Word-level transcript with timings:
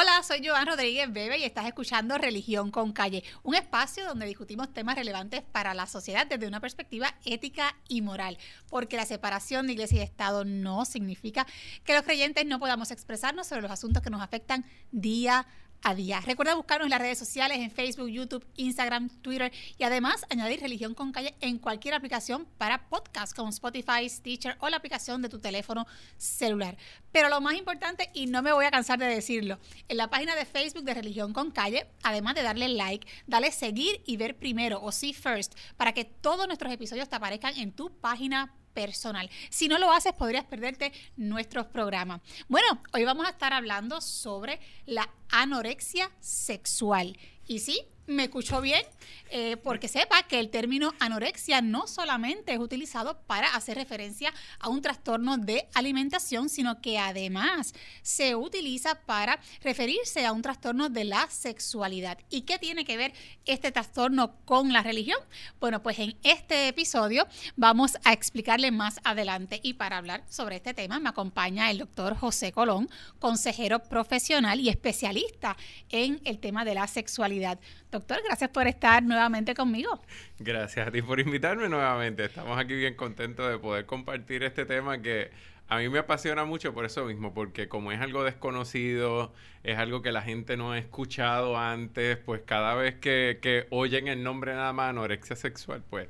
Hola, 0.00 0.22
soy 0.22 0.46
Joan 0.46 0.68
Rodríguez 0.68 1.12
Bebe 1.12 1.38
y 1.38 1.42
estás 1.42 1.66
escuchando 1.66 2.18
Religión 2.18 2.70
con 2.70 2.92
Calle, 2.92 3.24
un 3.42 3.56
espacio 3.56 4.06
donde 4.06 4.26
discutimos 4.26 4.72
temas 4.72 4.94
relevantes 4.94 5.42
para 5.42 5.74
la 5.74 5.86
sociedad 5.88 6.24
desde 6.24 6.46
una 6.46 6.60
perspectiva 6.60 7.16
ética 7.24 7.74
y 7.88 8.00
moral, 8.00 8.38
porque 8.70 8.96
la 8.96 9.06
separación 9.06 9.66
de 9.66 9.72
iglesia 9.72 9.98
y 9.98 10.02
Estado 10.02 10.44
no 10.44 10.84
significa 10.84 11.48
que 11.82 11.94
los 11.94 12.04
creyentes 12.04 12.46
no 12.46 12.60
podamos 12.60 12.92
expresarnos 12.92 13.48
sobre 13.48 13.62
los 13.62 13.72
asuntos 13.72 14.00
que 14.00 14.10
nos 14.10 14.22
afectan 14.22 14.64
día 14.92 15.40
a 15.40 15.46
a 15.82 15.94
día. 15.94 16.20
Recuerda 16.20 16.54
buscarnos 16.54 16.86
en 16.86 16.90
las 16.90 17.00
redes 17.00 17.18
sociales, 17.18 17.58
en 17.58 17.70
Facebook, 17.70 18.08
YouTube, 18.08 18.44
Instagram, 18.56 19.08
Twitter 19.20 19.52
y 19.78 19.84
además 19.84 20.24
añadir 20.30 20.60
Religión 20.60 20.94
con 20.94 21.12
Calle 21.12 21.34
en 21.40 21.58
cualquier 21.58 21.94
aplicación 21.94 22.46
para 22.58 22.88
podcast 22.88 23.34
como 23.34 23.50
Spotify, 23.50 24.08
Stitcher 24.08 24.56
o 24.60 24.68
la 24.68 24.76
aplicación 24.76 25.22
de 25.22 25.28
tu 25.28 25.38
teléfono 25.38 25.86
celular. 26.16 26.76
Pero 27.12 27.28
lo 27.28 27.40
más 27.40 27.54
importante, 27.54 28.10
y 28.14 28.26
no 28.26 28.42
me 28.42 28.52
voy 28.52 28.64
a 28.64 28.70
cansar 28.70 28.98
de 28.98 29.06
decirlo, 29.06 29.58
en 29.88 29.96
la 29.96 30.10
página 30.10 30.34
de 30.34 30.44
Facebook 30.44 30.84
de 30.84 30.94
Religión 30.94 31.32
con 31.32 31.50
Calle, 31.50 31.86
además 32.02 32.34
de 32.34 32.42
darle 32.42 32.68
like, 32.68 33.06
dale 33.26 33.50
seguir 33.52 34.02
y 34.04 34.16
ver 34.16 34.36
primero 34.36 34.82
o 34.82 34.92
see 34.92 35.12
first 35.12 35.54
para 35.76 35.92
que 35.92 36.04
todos 36.04 36.46
nuestros 36.46 36.72
episodios 36.72 37.08
te 37.08 37.16
aparezcan 37.16 37.56
en 37.56 37.72
tu 37.72 37.90
página 38.00 38.54
personal. 38.78 39.28
Si 39.50 39.66
no 39.66 39.76
lo 39.76 39.90
haces, 39.90 40.12
podrías 40.12 40.44
perderte 40.44 40.92
nuestros 41.16 41.66
programas. 41.66 42.20
Bueno, 42.46 42.80
hoy 42.92 43.02
vamos 43.04 43.26
a 43.26 43.30
estar 43.30 43.52
hablando 43.52 44.00
sobre 44.00 44.60
la 44.86 45.10
anorexia 45.30 46.12
sexual. 46.20 47.18
Y 47.48 47.58
sí, 47.58 47.80
me 48.08 48.24
escuchó 48.24 48.60
bien, 48.60 48.82
eh, 49.30 49.58
porque 49.58 49.88
sepa 49.88 50.22
que 50.22 50.40
el 50.40 50.48
término 50.50 50.94
anorexia 50.98 51.60
no 51.60 51.86
solamente 51.86 52.54
es 52.54 52.58
utilizado 52.58 53.20
para 53.26 53.54
hacer 53.54 53.76
referencia 53.76 54.32
a 54.58 54.68
un 54.68 54.80
trastorno 54.80 55.36
de 55.36 55.68
alimentación, 55.74 56.48
sino 56.48 56.80
que 56.80 56.98
además 56.98 57.74
se 58.02 58.34
utiliza 58.34 58.94
para 59.02 59.38
referirse 59.62 60.24
a 60.24 60.32
un 60.32 60.40
trastorno 60.40 60.88
de 60.88 61.04
la 61.04 61.28
sexualidad. 61.28 62.18
¿Y 62.30 62.42
qué 62.42 62.58
tiene 62.58 62.84
que 62.84 62.96
ver 62.96 63.12
este 63.44 63.70
trastorno 63.70 64.34
con 64.46 64.72
la 64.72 64.82
religión? 64.82 65.20
Bueno, 65.60 65.82
pues 65.82 65.98
en 65.98 66.16
este 66.22 66.68
episodio 66.68 67.26
vamos 67.56 67.98
a 68.04 68.14
explicarle 68.14 68.70
más 68.70 68.98
adelante 69.04 69.60
y 69.62 69.74
para 69.74 69.98
hablar 69.98 70.24
sobre 70.28 70.56
este 70.56 70.72
tema 70.72 70.98
me 70.98 71.10
acompaña 71.10 71.70
el 71.70 71.78
doctor 71.78 72.16
José 72.16 72.52
Colón, 72.52 72.88
consejero 73.18 73.82
profesional 73.82 74.60
y 74.60 74.70
especialista 74.70 75.56
en 75.90 76.20
el 76.24 76.38
tema 76.38 76.64
de 76.64 76.74
la 76.74 76.86
sexualidad. 76.86 77.58
Doctor, 77.90 78.20
gracias 78.22 78.50
por 78.50 78.66
estar 78.66 79.02
nuevamente 79.02 79.54
conmigo. 79.54 80.00
Gracias 80.38 80.88
a 80.88 80.90
ti 80.90 81.00
por 81.00 81.20
invitarme 81.20 81.68
nuevamente. 81.68 82.24
Estamos 82.24 82.58
aquí 82.58 82.74
bien 82.74 82.94
contentos 82.94 83.50
de 83.50 83.58
poder 83.58 83.86
compartir 83.86 84.42
este 84.42 84.66
tema 84.66 85.00
que 85.00 85.30
a 85.68 85.78
mí 85.78 85.88
me 85.88 85.98
apasiona 85.98 86.44
mucho 86.44 86.74
por 86.74 86.84
eso 86.84 87.04
mismo, 87.04 87.32
porque 87.32 87.68
como 87.68 87.90
es 87.92 88.00
algo 88.00 88.24
desconocido, 88.24 89.32
es 89.62 89.78
algo 89.78 90.02
que 90.02 90.12
la 90.12 90.22
gente 90.22 90.56
no 90.56 90.72
ha 90.72 90.78
escuchado 90.78 91.56
antes, 91.56 92.18
pues 92.18 92.42
cada 92.44 92.74
vez 92.74 92.96
que, 92.96 93.38
que 93.40 93.66
oyen 93.70 94.08
el 94.08 94.22
nombre 94.22 94.54
nada 94.54 94.72
más 94.72 94.90
anorexia 94.90 95.36
sexual, 95.36 95.82
pues 95.88 96.08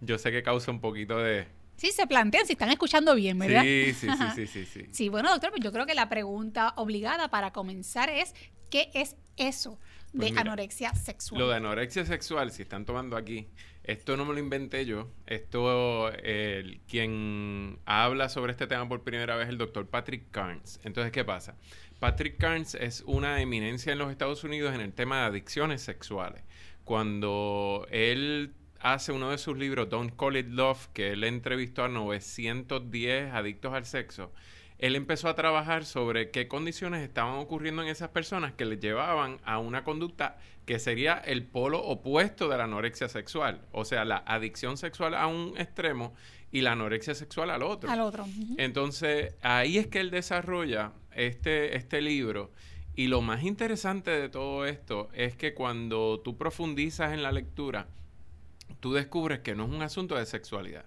yo 0.00 0.18
sé 0.18 0.30
que 0.30 0.42
causa 0.42 0.70
un 0.70 0.80
poquito 0.80 1.18
de, 1.18 1.46
Sí, 1.78 1.92
se 1.92 2.08
plantean 2.08 2.44
si 2.44 2.54
están 2.54 2.70
escuchando 2.70 3.14
bien, 3.14 3.38
¿verdad? 3.38 3.62
Sí, 3.62 3.94
sí, 3.94 4.08
sí, 4.08 4.24
sí, 4.34 4.46
sí, 4.48 4.66
sí. 4.66 4.86
Sí, 4.90 5.08
bueno, 5.08 5.30
doctor, 5.30 5.50
pues 5.50 5.62
yo 5.62 5.70
creo 5.70 5.86
que 5.86 5.94
la 5.94 6.08
pregunta 6.08 6.72
obligada 6.76 7.28
para 7.28 7.52
comenzar 7.52 8.10
es, 8.10 8.34
¿qué 8.68 8.90
es 8.94 9.14
eso? 9.36 9.78
De 10.12 10.18
Pues 10.18 10.30
mira, 10.30 10.40
anorexia 10.42 10.94
sexual. 10.94 11.40
Lo 11.40 11.48
de 11.48 11.56
anorexia 11.56 12.04
sexual, 12.04 12.50
si 12.50 12.62
están 12.62 12.84
tomando 12.84 13.16
aquí, 13.16 13.48
esto 13.84 14.16
no 14.16 14.24
me 14.24 14.34
lo 14.34 14.38
inventé 14.38 14.84
yo. 14.84 15.08
Esto, 15.26 16.12
el, 16.12 16.80
quien 16.86 17.78
habla 17.86 18.28
sobre 18.28 18.52
este 18.52 18.66
tema 18.66 18.88
por 18.88 19.02
primera 19.02 19.36
vez 19.36 19.46
es 19.46 19.50
el 19.50 19.58
doctor 19.58 19.88
Patrick 19.88 20.30
Carnes. 20.30 20.80
Entonces, 20.84 21.12
¿qué 21.12 21.24
pasa? 21.24 21.56
Patrick 21.98 22.38
Carnes 22.38 22.74
es 22.74 23.02
una 23.06 23.40
eminencia 23.40 23.92
en 23.92 23.98
los 23.98 24.10
Estados 24.10 24.44
Unidos 24.44 24.74
en 24.74 24.80
el 24.80 24.92
tema 24.92 25.20
de 25.20 25.26
adicciones 25.26 25.82
sexuales. 25.82 26.42
Cuando 26.84 27.86
él 27.90 28.54
hace 28.80 29.12
uno 29.12 29.30
de 29.30 29.38
sus 29.38 29.56
libros, 29.56 29.88
Don't 29.88 30.14
Call 30.16 30.36
It 30.36 30.48
Love, 30.48 30.88
que 30.92 31.12
él 31.12 31.24
entrevistó 31.24 31.84
a 31.84 31.88
910 31.88 33.32
adictos 33.32 33.72
al 33.72 33.84
sexo, 33.86 34.32
él 34.78 34.94
empezó 34.94 35.28
a 35.28 35.34
trabajar 35.34 35.84
sobre 35.84 36.30
qué 36.30 36.46
condiciones 36.46 37.02
estaban 37.02 37.34
ocurriendo 37.34 37.82
en 37.82 37.88
esas 37.88 38.10
personas 38.10 38.52
que 38.52 38.64
les 38.64 38.78
llevaban 38.78 39.38
a 39.44 39.58
una 39.58 39.82
conducta 39.82 40.38
que 40.66 40.78
sería 40.78 41.14
el 41.14 41.44
polo 41.44 41.82
opuesto 41.82 42.48
de 42.48 42.58
la 42.58 42.64
anorexia 42.64 43.08
sexual, 43.08 43.62
o 43.72 43.84
sea, 43.84 44.04
la 44.04 44.18
adicción 44.18 44.76
sexual 44.76 45.14
a 45.14 45.26
un 45.26 45.54
extremo 45.58 46.14
y 46.52 46.60
la 46.60 46.72
anorexia 46.72 47.14
sexual 47.14 47.50
al 47.50 47.62
otro. 47.62 47.90
Al 47.90 48.00
otro. 48.00 48.26
Entonces, 48.56 49.34
ahí 49.42 49.78
es 49.78 49.88
que 49.88 50.00
él 50.00 50.10
desarrolla 50.10 50.92
este, 51.12 51.76
este 51.76 52.00
libro. 52.00 52.52
Y 52.94 53.08
lo 53.08 53.20
más 53.20 53.42
interesante 53.44 54.10
de 54.10 54.28
todo 54.28 54.66
esto 54.66 55.08
es 55.12 55.36
que 55.36 55.54
cuando 55.54 56.20
tú 56.20 56.36
profundizas 56.36 57.12
en 57.12 57.22
la 57.22 57.32
lectura, 57.32 57.88
tú 58.80 58.92
descubres 58.92 59.40
que 59.40 59.54
no 59.54 59.64
es 59.64 59.70
un 59.70 59.82
asunto 59.82 60.16
de 60.16 60.26
sexualidad. 60.26 60.84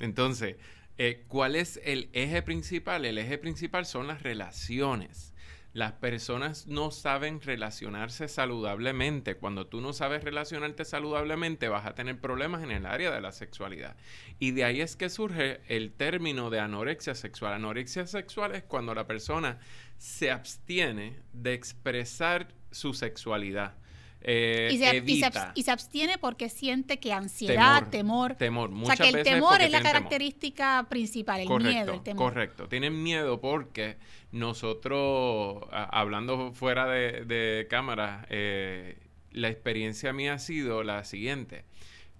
Entonces, 0.00 0.56
eh, 0.98 1.24
¿cuál 1.28 1.56
es 1.56 1.80
el 1.84 2.10
eje 2.12 2.42
principal? 2.42 3.04
El 3.04 3.18
eje 3.18 3.38
principal 3.38 3.86
son 3.86 4.08
las 4.08 4.22
relaciones. 4.22 5.32
Las 5.72 5.92
personas 5.92 6.66
no 6.66 6.90
saben 6.90 7.40
relacionarse 7.40 8.26
saludablemente. 8.26 9.36
Cuando 9.36 9.68
tú 9.68 9.80
no 9.80 9.92
sabes 9.92 10.24
relacionarte 10.24 10.84
saludablemente, 10.84 11.68
vas 11.68 11.86
a 11.86 11.94
tener 11.94 12.20
problemas 12.20 12.64
en 12.64 12.72
el 12.72 12.84
área 12.84 13.12
de 13.12 13.20
la 13.20 13.30
sexualidad. 13.30 13.96
Y 14.40 14.50
de 14.52 14.64
ahí 14.64 14.80
es 14.80 14.96
que 14.96 15.08
surge 15.08 15.60
el 15.68 15.92
término 15.92 16.50
de 16.50 16.58
anorexia 16.58 17.14
sexual. 17.14 17.52
Anorexia 17.52 18.06
sexual 18.06 18.56
es 18.56 18.64
cuando 18.64 18.92
la 18.92 19.06
persona 19.06 19.60
se 19.98 20.32
abstiene 20.32 21.20
de 21.32 21.52
expresar 21.52 22.48
su 22.72 22.92
sexualidad. 22.92 23.76
Eh, 24.20 24.70
Y 24.72 24.78
se, 24.78 24.84
y, 24.84 24.88
se, 24.88 24.96
evita. 24.96 25.28
abs- 25.30 25.52
y 25.54 25.62
se 25.62 25.70
abstiene 25.70 26.18
porque 26.18 26.48
siente 26.48 26.98
que 26.98 27.12
ansiedad, 27.12 27.88
temor. 27.88 28.34
Temor. 28.34 28.70
o 28.70 28.72
sea, 28.72 28.78
Muchas 28.80 28.98
que 28.98 29.08
el 29.18 29.22
temor 29.24 29.60
es 29.60 29.70
la 29.70 29.78
temor. 29.78 29.92
característica 29.92 30.86
principal, 30.90 31.40
el 31.40 31.46
correcto, 31.46 31.72
miedo, 31.72 31.94
el 31.94 32.02
temor. 32.02 32.32
Correcto, 32.32 32.68
tienen 32.68 33.00
miedo 33.02 33.40
porque 33.40 33.96
nosotros, 34.32 35.62
a- 35.70 35.84
hablando 36.00 36.52
fuera 36.52 36.86
de, 36.86 37.24
de 37.24 37.66
cámara, 37.70 38.26
eh, 38.28 38.98
la 39.30 39.48
experiencia 39.48 40.12
mía 40.12 40.34
ha 40.34 40.38
sido 40.38 40.82
la 40.82 41.04
siguiente, 41.04 41.64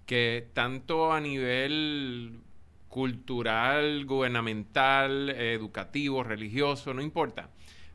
que 0.05 0.47
tanto 0.53 1.11
a 1.11 1.19
nivel 1.19 2.39
cultural, 2.87 4.05
gubernamental, 4.05 5.29
educativo, 5.29 6.23
religioso, 6.23 6.93
no 6.93 7.01
importa, 7.01 7.49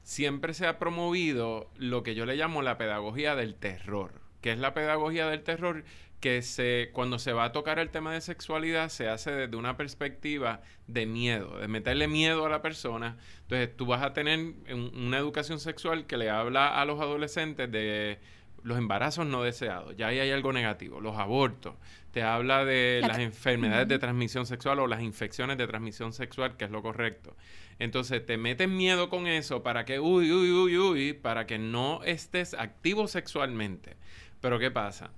siempre 0.05 0.55
se 0.55 0.67
ha 0.69 0.79
promovido 0.79 1.69
lo 1.77 2.03
que 2.05 2.15
yo 2.15 2.27
le 2.27 2.37
llamo 2.37 2.63
la 2.63 2.79
pedagogía 2.79 3.35
del 3.35 3.57
terror, 3.57 4.13
que 4.41 4.53
es 4.53 4.59
la 4.59 4.73
pedagogía 4.75 5.27
del 5.29 5.43
terror 5.43 5.85
que 6.21 6.41
se, 6.41 6.91
cuando 6.93 7.19
se 7.19 7.33
va 7.35 7.45
a 7.45 7.53
tocar 7.53 7.79
el 7.79 7.91
tema 7.91 8.13
de 8.15 8.21
sexualidad 8.23 8.89
se 8.89 9.09
hace 9.09 9.31
desde 9.33 9.57
una 9.57 9.77
perspectiva 9.77 10.63
de 10.87 11.05
miedo, 11.05 11.59
de 11.59 11.69
meterle 11.69 12.07
miedo 12.09 12.47
a 12.47 12.49
la 12.49 12.63
persona. 12.63 13.19
Entonces 13.43 13.77
tú 13.77 13.85
vas 13.87 14.03
a 14.03 14.13
tener 14.15 14.39
un- 14.39 14.91
una 14.95 15.19
educación 15.19 15.59
sexual 15.61 16.07
que 16.07 16.17
le 16.17 16.31
habla 16.31 16.81
a 16.81 16.85
los 16.87 17.01
adolescentes 17.01 17.71
de 17.71 18.19
los 18.65 18.79
embarazos 18.79 19.27
no 19.27 19.43
deseados, 19.43 19.95
ya 19.97 20.09
ahí 20.09 20.19
hay 20.19 20.31
algo 20.31 20.53
negativo, 20.53 20.99
los 20.99 21.17
abortos, 21.19 21.75
te 22.13 22.23
habla 22.23 22.65
de 22.65 23.01
La 23.03 23.09
las 23.09 23.19
enfermedades 23.19 23.87
de 23.89 23.99
transmisión 23.99 24.47
sexual 24.47 24.81
o 24.81 24.87
las 24.87 25.03
infecciones 25.03 25.59
de 25.59 25.67
transmisión 25.67 26.15
sexual, 26.15 26.57
que 26.57 26.65
es 26.65 26.71
lo 26.71 26.83
correcto. 26.83 27.37
Entonces 27.79 28.25
te 28.25 28.39
meten 28.39 28.75
miedo 28.75 29.11
con 29.11 29.27
eso 29.27 29.63
para 29.63 29.85
que, 29.85 30.01
uy, 30.01 30.33
uy, 30.33 30.51
uy, 30.51 30.79
uy, 30.79 31.13
para 31.13 31.47
que 31.47 31.59
no 31.59 32.03
estés 32.05 32.55
activo 32.55 33.07
sexualmente. 33.07 33.97
Pero 34.41 34.59
¿qué 34.59 34.71
pasa? 34.71 35.11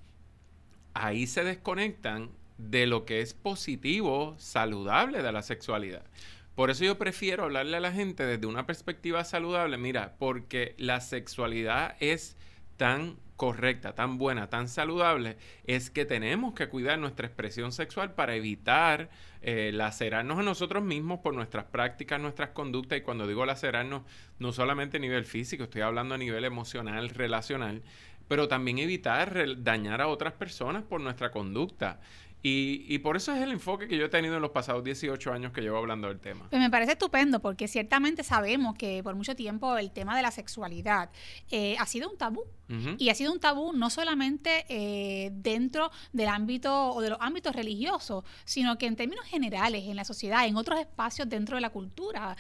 Ahí 0.95 1.29
se 1.29 1.45
desconectan 1.45 2.31
de 2.59 2.87
lo 2.87 3.05
que 3.05 3.21
es 3.21 3.33
positivo, 3.35 4.35
saludable 4.39 5.23
de 5.23 5.33
la 5.33 5.43
sexualidad. 5.43 6.05
Por 6.56 6.71
eso 6.71 6.85
yo 6.85 6.99
prefiero 6.99 7.45
hablarle 7.45 7.77
a 7.77 7.81
la 7.81 7.93
gente 7.93 8.25
desde 8.25 8.47
una 8.47 8.67
perspectiva 8.67 9.23
saludable. 9.23 9.77
Mira, 9.77 10.17
porque 10.19 10.75
la 10.79 11.01
sexualidad 11.01 11.97
es 12.01 12.37
tan 12.76 13.19
correcta, 13.37 13.94
tan 13.94 14.19
buena, 14.19 14.49
tan 14.49 14.69
saludable, 14.69 15.37
es 15.65 15.91
que 15.91 16.05
tenemos 16.05 16.55
que 16.55 16.69
cuidar 16.69 16.99
nuestra 16.99 17.27
expresión 17.27 17.73
sexual 17.73 18.15
para 18.15 18.35
evitar 18.35 19.11
eh, 19.43 19.71
lacerarnos 19.73 20.38
a 20.38 20.43
nosotros 20.43 20.83
mismos 20.83 21.21
por 21.21 21.35
nuestras 21.35 21.67
prácticas, 21.67 22.21
nuestras 22.21 22.50
conductas. 22.50 22.99
Y 22.99 23.03
cuando 23.03 23.27
digo 23.27 23.47
lacerarnos, 23.47 24.03
no 24.38 24.53
solamente 24.53 24.97
a 24.97 25.00
nivel 25.00 25.25
físico, 25.25 25.65
estoy 25.65 25.83
hablando 25.83 26.15
a 26.15 26.19
nivel 26.19 26.44
emocional, 26.44 27.11
relacional, 27.11 27.83
pero 28.29 28.49
también 28.49 28.79
evitar 28.79 29.62
dañar 29.62 30.00
a 30.00 30.09
otras 30.09 30.32
personas 30.32 30.82
por 30.82 31.00
nuestra 31.00 31.31
conducta. 31.31 32.00
Y, 32.48 32.98
por 32.98 33.16
eso 33.16 33.34
es 33.34 33.43
el 33.43 33.50
enfoque 33.50 33.88
que 33.88 33.96
yo 33.96 34.04
he 34.04 34.08
tenido 34.08 34.37
en 34.37 34.43
los 34.43 34.52
pasados 34.52 34.84
18 34.84 35.32
años 35.32 35.52
que 35.52 35.60
llevo 35.60 35.78
hablando 35.78 36.06
del 36.06 36.20
tema. 36.20 36.46
Pues 36.48 36.62
me 36.62 36.70
parece 36.70 36.93
estupendo 36.93 37.40
porque 37.40 37.66
ciertamente 37.66 38.22
sabemos 38.22 38.76
que 38.76 39.02
por 39.02 39.16
mucho 39.16 39.34
tiempo 39.34 39.76
el 39.76 39.90
tema 39.90 40.16
de 40.16 40.22
la 40.22 40.31
sexualidad 40.31 41.10
eh, 41.50 41.76
ha 41.81 41.87
sido 41.87 42.08
un 42.08 42.16
tabú. 42.16 42.44
Y 42.98 43.10
ha 43.10 43.14
sido 43.14 43.32
un 43.32 43.38
tabú 43.38 43.72
no 43.72 43.90
solamente 43.90 44.66
eh, 44.69 45.31
dentro 45.34 45.93
del 46.12 46.26
ámbito 46.26 46.94
o 46.94 47.00
de 47.00 47.10
los 47.10 47.19
ámbitos 47.20 47.54
religiosos, 47.54 48.25
sino 48.44 48.76
que 48.76 48.87
en 48.87 48.96
términos 48.96 49.25
generales, 49.25 49.84
en 49.84 49.94
la 49.94 50.04
sociedad, 50.04 50.48
en 50.48 50.56
otros 50.56 50.81
espacios 50.81 51.28
dentro 51.28 51.54
de 51.56 51.60
la 51.60 51.70
cultura, 51.70 52.37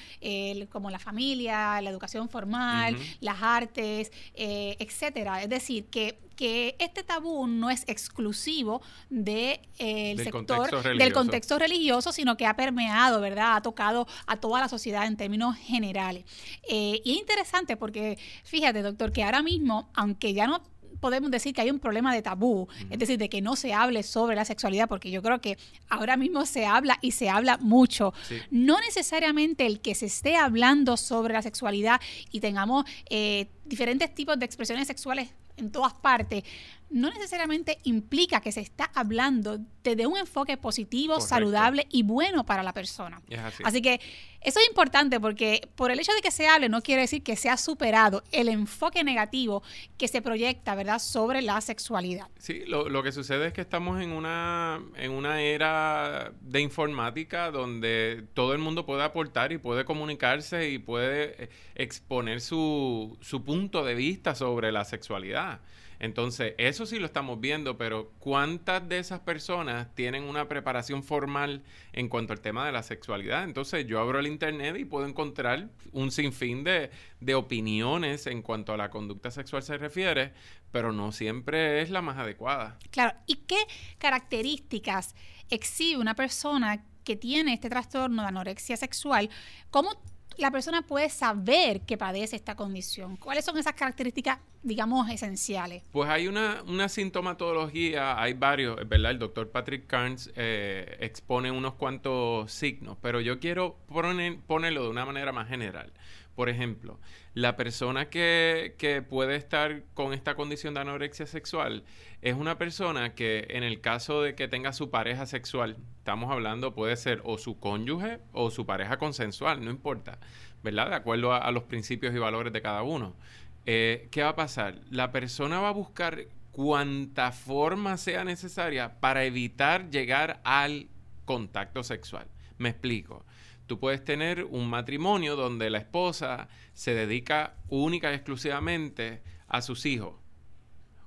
como 0.68 0.90
la 0.90 0.98
familia, 0.98 1.80
la 1.80 1.90
educación 1.90 2.28
formal, 2.28 2.96
las 3.20 3.40
artes, 3.40 4.10
eh, 4.34 4.74
etcétera. 4.80 5.44
Es 5.44 5.48
decir, 5.48 5.84
que 5.84 6.18
que 6.36 6.76
este 6.78 7.02
tabú 7.02 7.46
no 7.46 7.70
es 7.70 7.84
exclusivo 7.86 8.82
de, 9.10 9.60
eh, 9.78 10.14
del 10.16 10.24
sector 10.24 10.96
del 10.96 11.12
contexto 11.12 11.58
religioso, 11.58 12.12
sino 12.12 12.36
que 12.36 12.46
ha 12.46 12.54
permeado, 12.54 13.20
¿verdad? 13.20 13.56
Ha 13.56 13.62
tocado 13.62 14.06
a 14.26 14.36
toda 14.36 14.60
la 14.60 14.68
sociedad 14.68 15.06
en 15.06 15.16
términos 15.16 15.56
generales. 15.56 16.24
Eh, 16.68 17.00
y 17.04 17.12
es 17.12 17.18
interesante 17.18 17.76
porque, 17.76 18.18
fíjate, 18.44 18.82
doctor, 18.82 19.12
que 19.12 19.24
ahora 19.24 19.42
mismo, 19.42 19.90
aunque 19.94 20.34
ya 20.34 20.46
no 20.46 20.62
podemos 21.00 21.30
decir 21.30 21.54
que 21.54 21.60
hay 21.60 21.70
un 21.70 21.78
problema 21.78 22.14
de 22.14 22.22
tabú, 22.22 22.68
es 22.90 22.98
decir, 22.98 23.18
de 23.18 23.28
que 23.28 23.40
no 23.40 23.56
se 23.56 23.74
hable 23.74 24.02
sobre 24.02 24.36
la 24.36 24.44
sexualidad, 24.44 24.88
porque 24.88 25.10
yo 25.10 25.22
creo 25.22 25.40
que 25.40 25.58
ahora 25.88 26.16
mismo 26.16 26.46
se 26.46 26.66
habla 26.66 26.98
y 27.00 27.12
se 27.12 27.28
habla 27.28 27.58
mucho. 27.58 28.12
No 28.50 28.80
necesariamente 28.80 29.66
el 29.66 29.80
que 29.80 29.94
se 29.94 30.06
esté 30.06 30.36
hablando 30.36 30.96
sobre 30.96 31.34
la 31.34 31.42
sexualidad 31.42 32.00
y 32.30 32.40
tengamos 32.40 32.84
eh, 33.10 33.48
diferentes 33.64 34.14
tipos 34.14 34.38
de 34.38 34.46
expresiones 34.46 34.86
sexuales 34.86 35.28
en 35.56 35.70
todas 35.70 35.94
partes, 35.94 36.44
no 36.90 37.10
necesariamente 37.10 37.78
implica 37.82 38.40
que 38.40 38.52
se 38.52 38.60
está 38.60 38.90
hablando 38.94 39.58
desde 39.82 40.06
un 40.06 40.16
enfoque 40.16 40.56
positivo, 40.56 41.20
saludable 41.20 41.86
y 41.90 42.02
bueno 42.02 42.44
para 42.44 42.62
la 42.62 42.72
persona. 42.72 43.20
así. 43.64 43.82
que 43.82 44.00
eso 44.40 44.60
es 44.60 44.68
importante 44.68 45.18
porque 45.20 45.68
por 45.74 45.90
el 45.90 45.98
hecho 45.98 46.12
de 46.12 46.20
que 46.20 46.30
se 46.30 46.46
hable 46.46 46.68
no 46.68 46.82
quiere 46.82 47.02
decir 47.02 47.22
que 47.22 47.36
se 47.36 47.50
ha 47.50 47.56
superado 47.56 48.22
el 48.32 48.48
enfoque 48.48 49.02
negativo 49.02 49.62
que 49.98 50.08
se 50.08 50.22
proyecta, 50.22 50.74
¿verdad?, 50.74 50.98
sobre 51.00 51.42
la 51.42 51.60
sexualidad. 51.60 52.28
Sí, 52.38 52.64
lo, 52.66 52.88
lo 52.88 53.02
que 53.02 53.12
sucede 53.12 53.48
es 53.48 53.52
que 53.52 53.60
estamos 53.60 54.00
en 54.00 54.12
una, 54.12 54.80
en 54.96 55.10
una 55.10 55.40
era 55.40 56.32
de 56.40 56.60
informática 56.60 57.50
donde 57.50 58.24
todo 58.34 58.52
el 58.52 58.58
mundo 58.58 58.86
puede 58.86 59.02
aportar 59.02 59.52
y 59.52 59.58
puede 59.58 59.84
comunicarse 59.84 60.70
y 60.70 60.78
puede 60.78 61.44
eh, 61.44 61.48
exponer 61.74 62.40
su, 62.40 63.18
su 63.20 63.44
punto 63.44 63.84
de 63.84 63.94
vista 63.94 64.34
sobre 64.34 64.72
la 64.72 64.84
sexualidad. 64.84 65.60
Entonces, 65.98 66.54
eso 66.58 66.86
sí 66.86 66.98
lo 66.98 67.06
estamos 67.06 67.40
viendo, 67.40 67.76
pero 67.78 68.12
¿cuántas 68.18 68.88
de 68.88 68.98
esas 68.98 69.20
personas 69.20 69.94
tienen 69.94 70.24
una 70.24 70.48
preparación 70.48 71.02
formal 71.02 71.62
en 71.92 72.08
cuanto 72.08 72.32
al 72.32 72.40
tema 72.40 72.66
de 72.66 72.72
la 72.72 72.82
sexualidad? 72.82 73.44
Entonces, 73.44 73.86
yo 73.86 74.00
abro 74.00 74.18
el 74.18 74.26
Internet 74.26 74.76
y 74.78 74.84
puedo 74.84 75.06
encontrar 75.06 75.68
un 75.92 76.10
sinfín 76.10 76.64
de, 76.64 76.90
de 77.20 77.34
opiniones 77.34 78.26
en 78.26 78.42
cuanto 78.42 78.72
a 78.72 78.76
la 78.76 78.90
conducta 78.90 79.30
sexual 79.30 79.62
se 79.62 79.78
refiere, 79.78 80.32
pero 80.72 80.92
no 80.92 81.12
siempre 81.12 81.80
es 81.80 81.90
la 81.90 82.02
más 82.02 82.18
adecuada. 82.18 82.78
Claro, 82.90 83.16
¿y 83.26 83.36
qué 83.46 83.58
características 83.98 85.14
exhibe 85.50 86.00
una 86.00 86.14
persona 86.14 86.84
que 87.04 87.16
tiene 87.16 87.54
este 87.54 87.70
trastorno 87.70 88.22
de 88.22 88.28
anorexia 88.28 88.76
sexual? 88.76 89.30
¿Cómo 89.70 89.90
la 90.38 90.50
persona 90.50 90.82
puede 90.82 91.08
saber 91.08 91.80
que 91.82 91.96
padece 91.96 92.36
esta 92.36 92.54
condición? 92.54 93.16
¿Cuáles 93.16 93.44
son 93.44 93.56
esas 93.58 93.74
características, 93.74 94.38
digamos, 94.62 95.08
esenciales? 95.10 95.82
Pues 95.92 96.08
hay 96.08 96.28
una, 96.28 96.88
sintomatología, 96.88 98.20
hay 98.20 98.34
varios, 98.34 98.76
¿verdad? 98.88 99.12
El 99.12 99.18
doctor 99.18 99.50
Patrick 99.50 99.86
Carnes 99.86 100.30
eh, 100.36 100.96
expone 101.00 101.50
unos 101.50 101.74
cuantos 101.74 102.52
signos, 102.52 102.96
pero 103.00 103.20
yo 103.20 103.40
quiero 103.40 103.76
poner, 103.86 104.38
ponerlo 104.40 104.84
de 104.84 104.90
una 104.90 105.04
manera 105.04 105.32
más 105.32 105.48
general. 105.48 105.92
Por 106.36 106.50
ejemplo, 106.50 107.00
la 107.32 107.56
persona 107.56 108.10
que, 108.10 108.74
que, 108.76 109.00
puede 109.00 109.36
estar 109.36 109.82
con 109.94 110.12
esta 110.12 110.34
condición 110.34 110.74
de 110.74 110.80
anorexia 110.80 111.26
sexual 111.26 111.82
es 112.20 112.34
una 112.34 112.58
persona 112.58 113.14
que 113.14 113.46
en 113.48 113.62
el 113.62 113.80
caso 113.80 114.20
de 114.22 114.34
que 114.34 114.46
tenga 114.46 114.74
su 114.74 114.90
pareja 114.90 115.24
sexual, 115.24 115.78
estamos 115.98 116.30
hablando 116.30 116.74
puede 116.74 116.94
ser 116.96 117.22
o 117.24 117.38
su 117.38 117.58
cónyuge 117.58 118.20
o 118.32 118.50
su 118.50 118.66
pareja 118.66 118.98
consensual, 118.98 119.64
no 119.64 119.70
importa, 119.70 120.18
¿verdad? 120.62 120.90
De 120.90 120.96
acuerdo 120.96 121.32
a, 121.32 121.50
los 121.52 121.64
principios 121.64 122.14
y 122.14 122.18
valores 122.18 122.52
de 122.52 122.60
cada 122.60 122.82
uno. 122.82 123.16
Eh, 123.64 124.08
¿Qué 124.10 124.22
va 124.22 124.30
a 124.30 124.36
pasar? 124.36 124.78
La 124.90 125.10
persona 125.12 125.58
va 125.60 125.70
a 125.70 125.72
buscar 125.72 126.26
cuanta 126.52 127.32
forma 127.32 127.96
sea 127.96 128.24
necesaria 128.24 129.00
para 129.00 129.24
evitar 129.24 129.88
llegar 129.88 130.40
al 130.44 130.88
contacto 131.24 131.82
sexual. 131.82 132.26
Me 132.58 132.68
explico. 132.70 133.24
Tú 133.66 133.78
puedes 133.78 134.04
tener 134.04 134.44
un 134.44 134.68
matrimonio 134.68 135.36
donde 135.36 135.70
la 135.70 135.78
esposa 135.78 136.48
se 136.72 136.94
dedica 136.94 137.54
única 137.68 138.10
y 138.12 138.14
exclusivamente 138.14 139.22
a 139.48 139.62
sus 139.62 139.86
hijos 139.86 140.14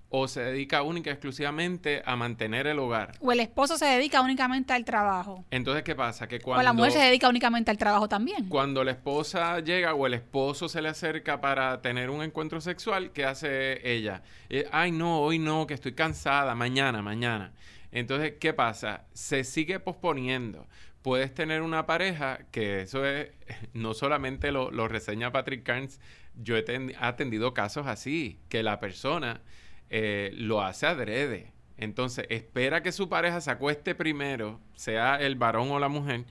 o 0.09 0.27
se 0.27 0.41
dedica 0.41 0.81
única 0.81 1.11
y 1.11 1.13
exclusivamente 1.13 2.01
a 2.03 2.15
mantener 2.15 2.67
el 2.67 2.79
hogar. 2.79 3.11
O 3.21 3.31
el 3.31 3.39
esposo 3.39 3.77
se 3.77 3.85
dedica 3.85 4.21
únicamente 4.21 4.73
al 4.73 4.83
trabajo. 4.83 5.45
Entonces, 5.51 5.83
¿qué 5.83 5.95
pasa? 5.95 6.27
Que 6.27 6.39
cuando... 6.39 6.61
O 6.61 6.63
la 6.63 6.73
mujer 6.73 6.93
se 6.93 6.99
dedica 6.99 7.29
únicamente 7.29 7.69
al 7.69 7.77
trabajo 7.77 8.09
también. 8.09 8.49
Cuando 8.49 8.83
la 8.83 8.91
esposa 8.91 9.59
llega 9.59 9.93
o 9.93 10.07
el 10.07 10.15
esposo 10.15 10.67
se 10.67 10.81
le 10.81 10.89
acerca 10.89 11.39
para 11.39 11.81
tener 11.81 12.09
un 12.09 12.23
encuentro 12.23 12.59
sexual, 12.59 13.11
¿qué 13.11 13.25
hace 13.25 13.87
ella? 13.87 14.23
Eh, 14.49 14.67
Ay, 14.71 14.91
no, 14.91 15.19
hoy 15.21 15.37
no, 15.37 15.67
que 15.67 15.75
estoy 15.75 15.93
cansada, 15.93 16.55
mañana, 16.55 17.01
mañana. 17.03 17.53
Entonces, 17.91 18.33
¿qué 18.39 18.53
pasa? 18.53 19.05
Se 19.13 19.43
sigue 19.43 19.79
posponiendo 19.79 20.67
puedes 21.01 21.33
tener 21.33 21.61
una 21.61 21.85
pareja 21.85 22.39
que 22.51 22.81
eso 22.81 23.05
es, 23.05 23.29
no 23.73 23.93
solamente 23.93 24.51
lo, 24.51 24.87
reseña 24.87 25.31
Patrick 25.31 25.63
Carnes, 25.63 25.99
yo 26.41 26.57
he 26.57 26.95
atendido 26.99 27.53
casos 27.53 27.87
así, 27.87 28.39
que 28.49 28.63
la 28.63 28.79
persona 28.79 29.41
eh, 29.89 30.31
lo 30.35 30.61
hace 30.61 30.85
adrede. 30.87 31.51
Entonces, 31.77 32.25
espera 32.29 32.83
que 32.83 32.91
su 32.91 33.07
pareja 33.07 33.39
se 33.39 33.51
acueste 33.51 33.95
primero, 33.95 34.59
sea 34.75 35.15
el 35.15 35.35
varón 35.35 35.71
o 35.71 35.79
la 35.79 35.87
mujer, 35.87 36.25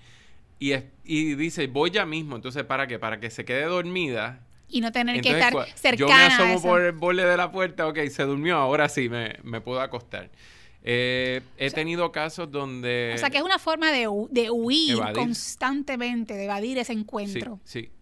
y, 0.58 0.74
y 1.04 1.34
dice, 1.34 1.66
voy 1.68 1.90
ya 1.90 2.04
mismo. 2.04 2.36
Entonces, 2.36 2.64
¿para 2.64 2.86
qué? 2.86 2.98
Para 2.98 3.20
que 3.20 3.30
se 3.30 3.44
quede 3.44 3.64
dormida. 3.64 4.40
Y 4.68 4.80
no 4.80 4.92
tener 4.92 5.20
que 5.22 5.30
estar 5.30 5.54
cercana. 5.74 5.96
Yo 5.96 6.08
me 6.08 6.14
asomo 6.14 6.62
por 6.62 6.82
el 6.82 6.92
borde 6.92 7.24
de 7.24 7.36
la 7.36 7.50
puerta, 7.50 7.86
ok, 7.86 7.98
se 8.08 8.24
durmió, 8.24 8.56
ahora 8.56 8.88
sí 8.88 9.08
me, 9.08 9.36
me 9.42 9.60
puedo 9.62 9.80
acostar. 9.80 10.30
Eh, 10.82 11.42
he 11.56 11.70
tenido 11.70 12.12
casos 12.12 12.50
donde... 12.50 13.12
O 13.14 13.19
sea, 13.19 13.30
que 13.30 13.38
es 13.38 13.42
una 13.42 13.58
forma 13.58 13.90
de, 13.92 14.08
de 14.30 14.50
huir 14.50 14.98
constantemente, 15.14 16.34
de 16.34 16.44
evadir 16.44 16.78
ese 16.78 16.92
encuentro. 16.92 17.60
Sí, 17.64 17.82
sí. 17.82 17.92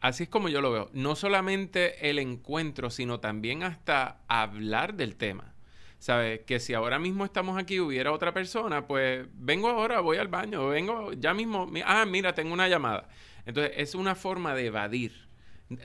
Así 0.00 0.24
es 0.24 0.28
como 0.28 0.48
yo 0.48 0.60
lo 0.60 0.70
veo. 0.70 0.90
No 0.92 1.16
solamente 1.16 2.08
el 2.08 2.18
encuentro, 2.18 2.90
sino 2.90 3.18
también 3.18 3.62
hasta 3.62 4.20
hablar 4.28 4.94
del 4.94 5.16
tema. 5.16 5.54
¿Sabes? 5.98 6.42
Que 6.46 6.60
si 6.60 6.74
ahora 6.74 7.00
mismo 7.00 7.24
estamos 7.24 7.58
aquí 7.58 7.80
hubiera 7.80 8.12
otra 8.12 8.32
persona, 8.32 8.86
pues 8.86 9.26
vengo 9.32 9.68
ahora, 9.68 9.98
voy 9.98 10.18
al 10.18 10.28
baño, 10.28 10.68
vengo 10.68 11.12
ya 11.12 11.34
mismo, 11.34 11.68
ah, 11.84 12.04
mira, 12.06 12.36
tengo 12.36 12.52
una 12.52 12.68
llamada. 12.68 13.08
Entonces, 13.46 13.72
es 13.76 13.96
una 13.96 14.14
forma 14.14 14.54
de 14.54 14.66
evadir 14.66 15.27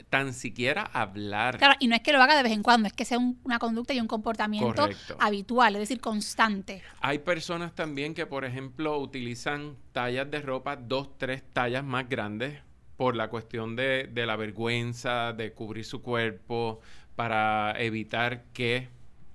tan 0.08 0.32
siquiera 0.32 0.82
hablar. 0.82 1.58
Claro, 1.58 1.74
y 1.78 1.88
no 1.88 1.94
es 1.94 2.02
que 2.02 2.12
lo 2.12 2.22
haga 2.22 2.36
de 2.36 2.42
vez 2.42 2.52
en 2.52 2.62
cuando, 2.62 2.86
es 2.86 2.92
que 2.92 3.04
sea 3.04 3.18
una 3.18 3.58
conducta 3.58 3.92
y 3.92 4.00
un 4.00 4.06
comportamiento 4.06 4.88
habitual, 5.18 5.74
es 5.76 5.80
decir, 5.80 6.00
constante. 6.00 6.82
Hay 7.00 7.18
personas 7.18 7.74
también 7.74 8.14
que, 8.14 8.26
por 8.26 8.44
ejemplo, 8.44 8.98
utilizan 8.98 9.76
tallas 9.92 10.30
de 10.30 10.40
ropa 10.40 10.76
dos, 10.76 11.18
tres 11.18 11.42
tallas 11.52 11.84
más 11.84 12.08
grandes 12.08 12.60
por 12.96 13.16
la 13.16 13.28
cuestión 13.28 13.76
de, 13.76 14.08
de 14.12 14.26
la 14.26 14.36
vergüenza, 14.36 15.32
de 15.32 15.52
cubrir 15.52 15.84
su 15.84 16.00
cuerpo, 16.00 16.80
para 17.16 17.74
evitar 17.78 18.44
que 18.52 18.88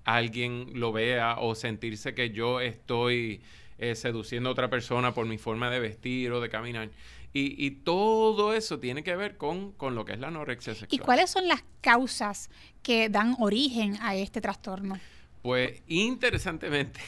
alguien 0.03 0.71
lo 0.73 0.91
vea 0.91 1.37
o 1.39 1.55
sentirse 1.55 2.13
que 2.13 2.31
yo 2.31 2.61
estoy 2.61 3.41
eh, 3.77 3.95
seduciendo 3.95 4.49
a 4.49 4.51
otra 4.51 4.69
persona 4.69 5.13
por 5.13 5.25
mi 5.25 5.37
forma 5.37 5.69
de 5.69 5.79
vestir 5.79 6.31
o 6.31 6.41
de 6.41 6.49
caminar. 6.49 6.89
Y, 7.31 7.71
todo 7.71 8.53
eso 8.53 8.79
tiene 8.79 9.03
que 9.03 9.15
ver 9.15 9.37
con, 9.37 9.75
lo 9.79 10.03
que 10.03 10.13
es 10.13 10.19
la 10.19 10.29
anorexia 10.29 10.73
sexual. 10.73 10.99
¿Y 10.99 11.03
cuáles 11.03 11.29
son 11.29 11.47
las 11.47 11.63
causas 11.81 12.49
que 12.81 13.09
dan 13.09 13.35
origen 13.39 13.97
a 14.01 14.15
este 14.15 14.41
trastorno? 14.41 14.99
Pues 15.43 15.81
interesantemente, 15.87 16.99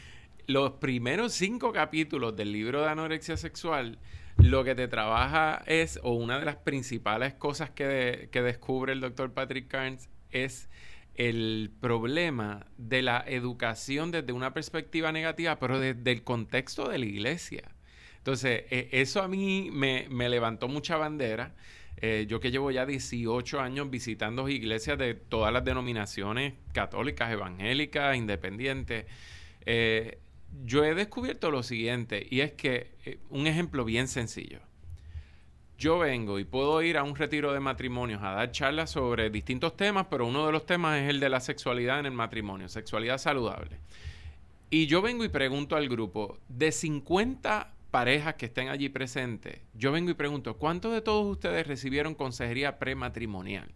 los 0.46 0.72
primeros 0.72 1.32
cinco 1.32 1.72
capítulos 1.72 2.36
del 2.36 2.52
libro 2.52 2.82
de 2.82 2.88
anorexia 2.90 3.38
sexual, 3.38 3.98
lo 4.36 4.64
que 4.64 4.74
te 4.74 4.86
trabaja 4.86 5.62
es, 5.66 5.98
o 6.02 6.12
una 6.12 6.38
de 6.38 6.44
las 6.44 6.56
principales 6.56 7.34
cosas 7.34 7.70
que, 7.70 8.28
que 8.30 8.42
descubre 8.42 8.92
el 8.92 9.00
doctor 9.00 9.32
Patrick 9.32 9.68
Carnes 9.68 10.10
es 10.30 10.68
el 11.14 11.70
problema 11.80 12.66
de 12.76 13.02
la 13.02 13.24
educación 13.26 14.10
desde 14.10 14.32
una 14.32 14.54
perspectiva 14.54 15.10
negativa, 15.10 15.58
pero 15.58 15.78
desde 15.80 16.12
el 16.12 16.22
contexto 16.22 16.88
de 16.88 16.98
la 16.98 17.06
iglesia. 17.06 17.74
Entonces, 18.20 18.64
e, 18.70 18.88
eso 18.92 19.22
a 19.22 19.28
mí 19.28 19.70
me, 19.72 20.06
levantó 20.28 20.68
mucha 20.68 20.96
bandera. 20.96 21.54
Eh, 22.02 22.26
yo 22.28 22.40
que 22.40 22.50
llevo 22.50 22.70
ya 22.70 22.86
18 22.86 23.60
años 23.60 23.90
visitando 23.90 24.48
iglesias 24.48 24.98
de 24.98 25.14
todas 25.14 25.52
las 25.52 25.64
denominaciones 25.64 26.54
católicas, 26.72 27.30
evangélicas, 27.30 28.16
independientes, 28.16 29.06
eh, 29.66 30.18
yo 30.64 30.84
he 30.84 30.94
descubierto 30.94 31.50
lo 31.50 31.62
siguiente, 31.62 32.26
y 32.28 32.40
es 32.40 32.52
que 32.52 32.92
eh, 33.04 33.18
un 33.30 33.46
ejemplo 33.46 33.84
bien 33.84 34.08
sencillo. 34.08 34.60
Yo 35.78 35.98
vengo 35.98 36.38
y 36.38 36.44
puedo 36.44 36.82
ir 36.82 36.98
a 36.98 37.02
un 37.04 37.16
retiro 37.16 37.52
de 37.52 37.60
matrimonios 37.60 38.22
a 38.22 38.32
dar 38.32 38.52
charlas 38.52 38.90
sobre 38.90 39.30
distintos 39.30 39.76
temas, 39.76 40.06
pero 40.10 40.26
uno 40.26 40.44
de 40.44 40.52
los 40.52 40.66
temas 40.66 41.00
es 41.00 41.08
el 41.08 41.20
de 41.20 41.30
la 41.30 41.40
sexualidad 41.40 42.00
en 42.00 42.06
el 42.06 42.12
matrimonio, 42.12 42.68
sexualidad 42.68 43.16
saludable. 43.16 43.78
Y 44.68 44.86
yo 44.86 45.00
vengo 45.00 45.24
y 45.24 45.28
pregunto 45.28 45.76
al 45.76 45.88
grupo, 45.88 46.38
de 46.48 46.70
50 46.70 47.72
parejas 47.90 48.34
que 48.34 48.46
estén 48.46 48.68
allí 48.68 48.88
presentes, 48.88 49.60
yo 49.74 49.92
vengo 49.92 50.10
y 50.10 50.14
pregunto, 50.14 50.56
¿cuántos 50.56 50.92
de 50.92 51.00
todos 51.00 51.26
ustedes 51.26 51.66
recibieron 51.66 52.14
consejería 52.14 52.78
prematrimonial? 52.78 53.72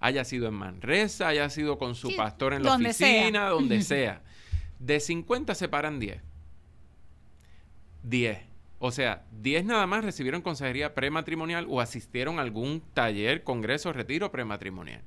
Haya 0.00 0.24
sido 0.24 0.48
en 0.48 0.54
Manresa, 0.54 1.28
haya 1.28 1.48
sido 1.48 1.78
con 1.78 1.94
su 1.94 2.14
pastor 2.16 2.52
en 2.52 2.62
la 2.62 2.74
oficina, 2.74 3.48
donde 3.48 3.80
sea. 3.82 4.22
De 4.78 5.00
50 5.00 5.54
se 5.54 5.68
paran 5.68 5.98
10. 5.98 6.20
10. 8.02 8.38
O 8.80 8.90
sea, 8.90 9.24
10 9.40 9.64
nada 9.64 9.86
más 9.86 10.04
recibieron 10.04 10.42
consejería 10.42 10.94
prematrimonial 10.94 11.66
o 11.70 11.80
asistieron 11.80 12.38
a 12.38 12.42
algún 12.42 12.82
taller, 12.92 13.42
congreso, 13.42 13.92
retiro 13.92 14.30
prematrimonial. 14.30 15.02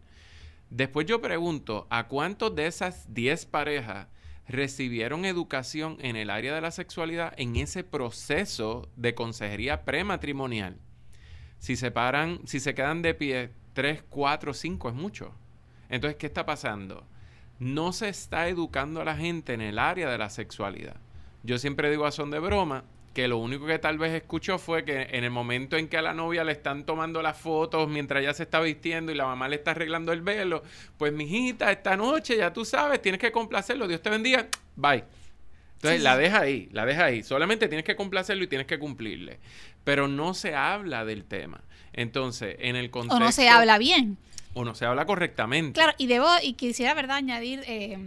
Después 0.70 1.06
yo 1.06 1.22
pregunto, 1.22 1.86
¿a 1.90 2.08
cuántos 2.08 2.56
de 2.56 2.68
esas 2.68 3.14
10 3.14 3.46
parejas 3.46 4.08
recibieron 4.48 5.26
educación 5.26 5.98
en 6.02 6.16
el 6.16 6.30
área 6.30 6.56
de 6.56 6.62
la 6.62 6.72
sexualidad 6.72 7.34
en 7.38 7.56
ese 7.56 7.84
proceso 7.84 8.90
de 8.96 9.14
consejería 9.14 9.84
prematrimonial. 9.84 10.78
Si 11.60 11.76
se 11.76 11.92
paran, 11.92 12.40
si 12.46 12.60
se 12.60 12.76
quedan 12.76 13.02
de 13.02 13.14
pie, 13.14 13.52
3, 13.74 14.04
4, 14.10 14.54
5 14.54 14.90
es 14.90 14.96
mucho. 14.96 15.34
Entonces, 15.90 16.18
¿qué 16.18 16.28
está 16.28 16.46
pasando? 16.46 17.06
No 17.60 17.92
se 17.94 18.10
está 18.10 18.48
educando 18.48 19.02
a 19.02 19.06
la 19.06 19.16
gente 19.16 19.54
en 19.54 19.62
el 19.62 19.80
área 19.80 20.10
de 20.10 20.18
la 20.18 20.30
sexualidad. 20.30 20.98
Yo 21.44 21.58
siempre 21.58 21.90
digo 21.90 22.06
a 22.06 22.12
son 22.12 22.32
de 22.32 22.40
broma 22.40 22.84
que 23.18 23.28
lo 23.28 23.40
único 23.40 23.66
que 23.66 23.80
tal 23.80 23.98
vez 23.98 24.14
escuchó 24.14 24.60
fue 24.60 24.86
que 24.86 25.08
en 25.10 25.24
el 25.24 25.32
momento 25.32 25.76
en 25.76 25.88
que 25.88 25.98
a 25.98 26.04
la 26.04 26.14
novia 26.14 26.44
le 26.44 26.52
están 26.52 26.86
tomando 26.86 27.24
las 27.24 27.36
fotos 27.36 27.90
mientras 27.90 28.22
ella 28.22 28.32
se 28.36 28.44
está 28.44 28.60
vistiendo 28.60 29.12
y 29.12 29.16
la 29.16 29.26
mamá 29.26 29.50
le 29.50 29.56
está 29.56 29.72
arreglando 29.72 30.12
el 30.12 30.22
velo, 30.22 30.62
pues 31.00 31.12
mijita, 31.12 31.72
esta 31.72 31.98
noche 31.98 32.38
ya 32.38 32.54
tú 32.54 32.64
sabes, 32.64 33.02
tienes 33.02 33.20
que 33.20 33.32
complacerlo, 33.32 33.88
Dios 33.88 34.04
te 34.04 34.12
bendiga, 34.12 34.46
bye. 34.76 35.04
Entonces 35.78 36.04
la 36.04 36.16
deja 36.16 36.42
ahí, 36.42 36.70
la 36.72 36.86
deja 36.86 37.06
ahí. 37.06 37.24
Solamente 37.24 37.68
tienes 37.68 37.86
que 37.86 37.96
complacerlo 37.96 38.44
y 38.44 38.48
tienes 38.48 38.68
que 38.68 38.78
cumplirle. 38.78 39.40
Pero 39.84 40.08
no 40.08 40.36
se 40.36 40.54
habla 40.54 41.04
del 41.04 41.26
tema. 41.26 41.64
Entonces, 41.94 42.56
en 42.60 42.76
el 42.76 42.92
contexto... 42.92 43.16
O 43.16 43.20
no 43.20 43.32
se 43.32 43.50
habla 43.50 43.80
bien. 43.80 44.20
O 44.54 44.64
no 44.64 44.76
se 44.76 44.86
habla 44.86 45.08
correctamente. 45.08 45.74
Claro, 45.74 45.94
y 45.98 46.06
debo, 46.06 46.28
y 46.44 46.54
quisiera, 46.54 46.94
¿verdad?, 46.94 47.18
añadir... 47.18 47.64
Eh, 47.66 47.98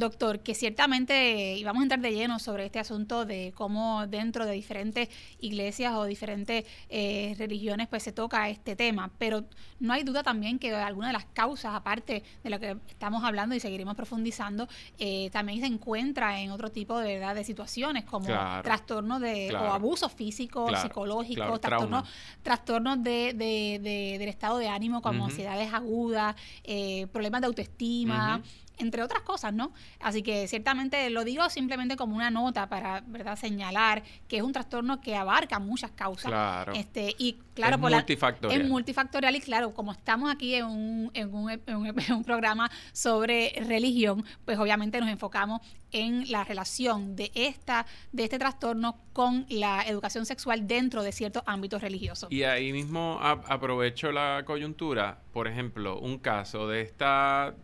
doctor, 0.00 0.40
que 0.40 0.54
ciertamente, 0.54 1.56
y 1.56 1.62
vamos 1.62 1.80
a 1.80 1.84
entrar 1.84 2.00
de 2.00 2.12
lleno 2.12 2.38
sobre 2.40 2.66
este 2.66 2.80
asunto 2.80 3.24
de 3.24 3.52
cómo 3.54 4.06
dentro 4.08 4.46
de 4.46 4.52
diferentes 4.52 5.08
iglesias 5.38 5.94
o 5.94 6.04
diferentes 6.04 6.64
eh, 6.88 7.34
religiones 7.38 7.86
pues 7.86 8.02
se 8.02 8.12
toca 8.12 8.48
este 8.48 8.74
tema, 8.74 9.10
pero 9.18 9.44
no 9.78 9.92
hay 9.92 10.02
duda 10.02 10.22
también 10.22 10.58
que 10.58 10.74
alguna 10.74 11.08
de 11.08 11.12
las 11.12 11.26
causas, 11.26 11.74
aparte 11.74 12.24
de 12.42 12.50
lo 12.50 12.58
que 12.58 12.76
estamos 12.88 13.22
hablando 13.22 13.54
y 13.54 13.60
seguiremos 13.60 13.94
profundizando, 13.94 14.68
eh, 14.98 15.30
también 15.30 15.60
se 15.60 15.66
encuentra 15.66 16.40
en 16.40 16.50
otro 16.50 16.70
tipo 16.70 16.98
de, 16.98 17.18
¿verdad? 17.18 17.36
de 17.36 17.44
situaciones 17.44 18.04
como 18.04 18.26
trastornos 18.62 19.20
de, 19.20 19.54
o 19.54 19.72
abusos 19.72 20.12
físicos, 20.12 20.72
psicológicos, 20.80 21.60
trastornos, 21.60 22.08
trastornos 22.42 23.02
de, 23.02 23.34
de, 23.34 24.18
del 24.18 24.28
estado 24.28 24.58
de 24.58 24.68
ánimo 24.68 25.02
como 25.02 25.26
ansiedades 25.26 25.72
agudas, 25.72 26.34
eh, 26.64 27.06
problemas 27.12 27.42
de 27.42 27.46
autoestima 27.46 28.42
entre 28.80 29.02
otras 29.02 29.22
cosas, 29.22 29.52
¿no? 29.52 29.72
Así 30.00 30.22
que 30.22 30.48
ciertamente 30.48 31.08
lo 31.10 31.24
digo 31.24 31.48
simplemente 31.50 31.96
como 31.96 32.16
una 32.16 32.30
nota 32.30 32.68
para, 32.68 33.02
¿verdad?, 33.06 33.36
señalar 33.36 34.02
que 34.28 34.38
es 34.38 34.42
un 34.42 34.52
trastorno 34.52 35.00
que 35.00 35.16
abarca 35.16 35.58
muchas 35.58 35.90
causas. 35.92 36.30
Claro. 36.30 36.72
Este, 36.72 37.14
y 37.18 37.38
claro, 37.54 37.76
es 37.76 37.80
multifactorial. 37.80 38.60
es 38.60 38.68
multifactorial 38.68 39.36
y 39.36 39.40
claro, 39.40 39.74
como 39.74 39.92
estamos 39.92 40.30
aquí 40.30 40.54
en 40.54 40.66
un, 40.66 41.10
en 41.14 41.34
un, 41.34 41.50
en 41.66 42.14
un 42.14 42.24
programa 42.24 42.70
sobre 42.92 43.52
religión, 43.66 44.24
pues 44.44 44.58
obviamente 44.58 45.00
nos 45.00 45.10
enfocamos 45.10 45.60
en 45.92 46.30
la 46.30 46.44
relación 46.44 47.16
de 47.16 47.32
esta 47.34 47.86
de 48.12 48.24
este 48.24 48.38
trastorno 48.38 48.98
con 49.12 49.46
la 49.48 49.82
educación 49.82 50.24
sexual 50.26 50.66
dentro 50.66 51.02
de 51.02 51.12
ciertos 51.12 51.42
ámbitos 51.46 51.82
religiosos. 51.82 52.30
Y 52.30 52.44
ahí 52.44 52.72
mismo 52.72 53.18
aprovecho 53.20 54.12
la 54.12 54.42
coyuntura, 54.46 55.20
por 55.32 55.48
ejemplo, 55.48 55.98
un 55.98 56.18
caso 56.18 56.68
de 56.68 56.82
esta 56.82 57.54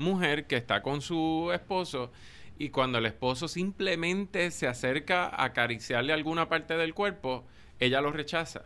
mujer 0.00 0.46
que 0.46 0.56
está 0.56 0.82
con 0.82 1.00
su 1.00 1.50
esposo 1.54 2.10
y 2.58 2.70
cuando 2.70 2.98
el 2.98 3.06
esposo 3.06 3.48
simplemente 3.48 4.50
se 4.50 4.66
acerca 4.66 5.26
a 5.26 5.44
acariciarle 5.44 6.12
alguna 6.12 6.48
parte 6.48 6.76
del 6.76 6.92
cuerpo, 6.92 7.46
ella 7.78 8.00
lo 8.00 8.12
rechaza. 8.12 8.64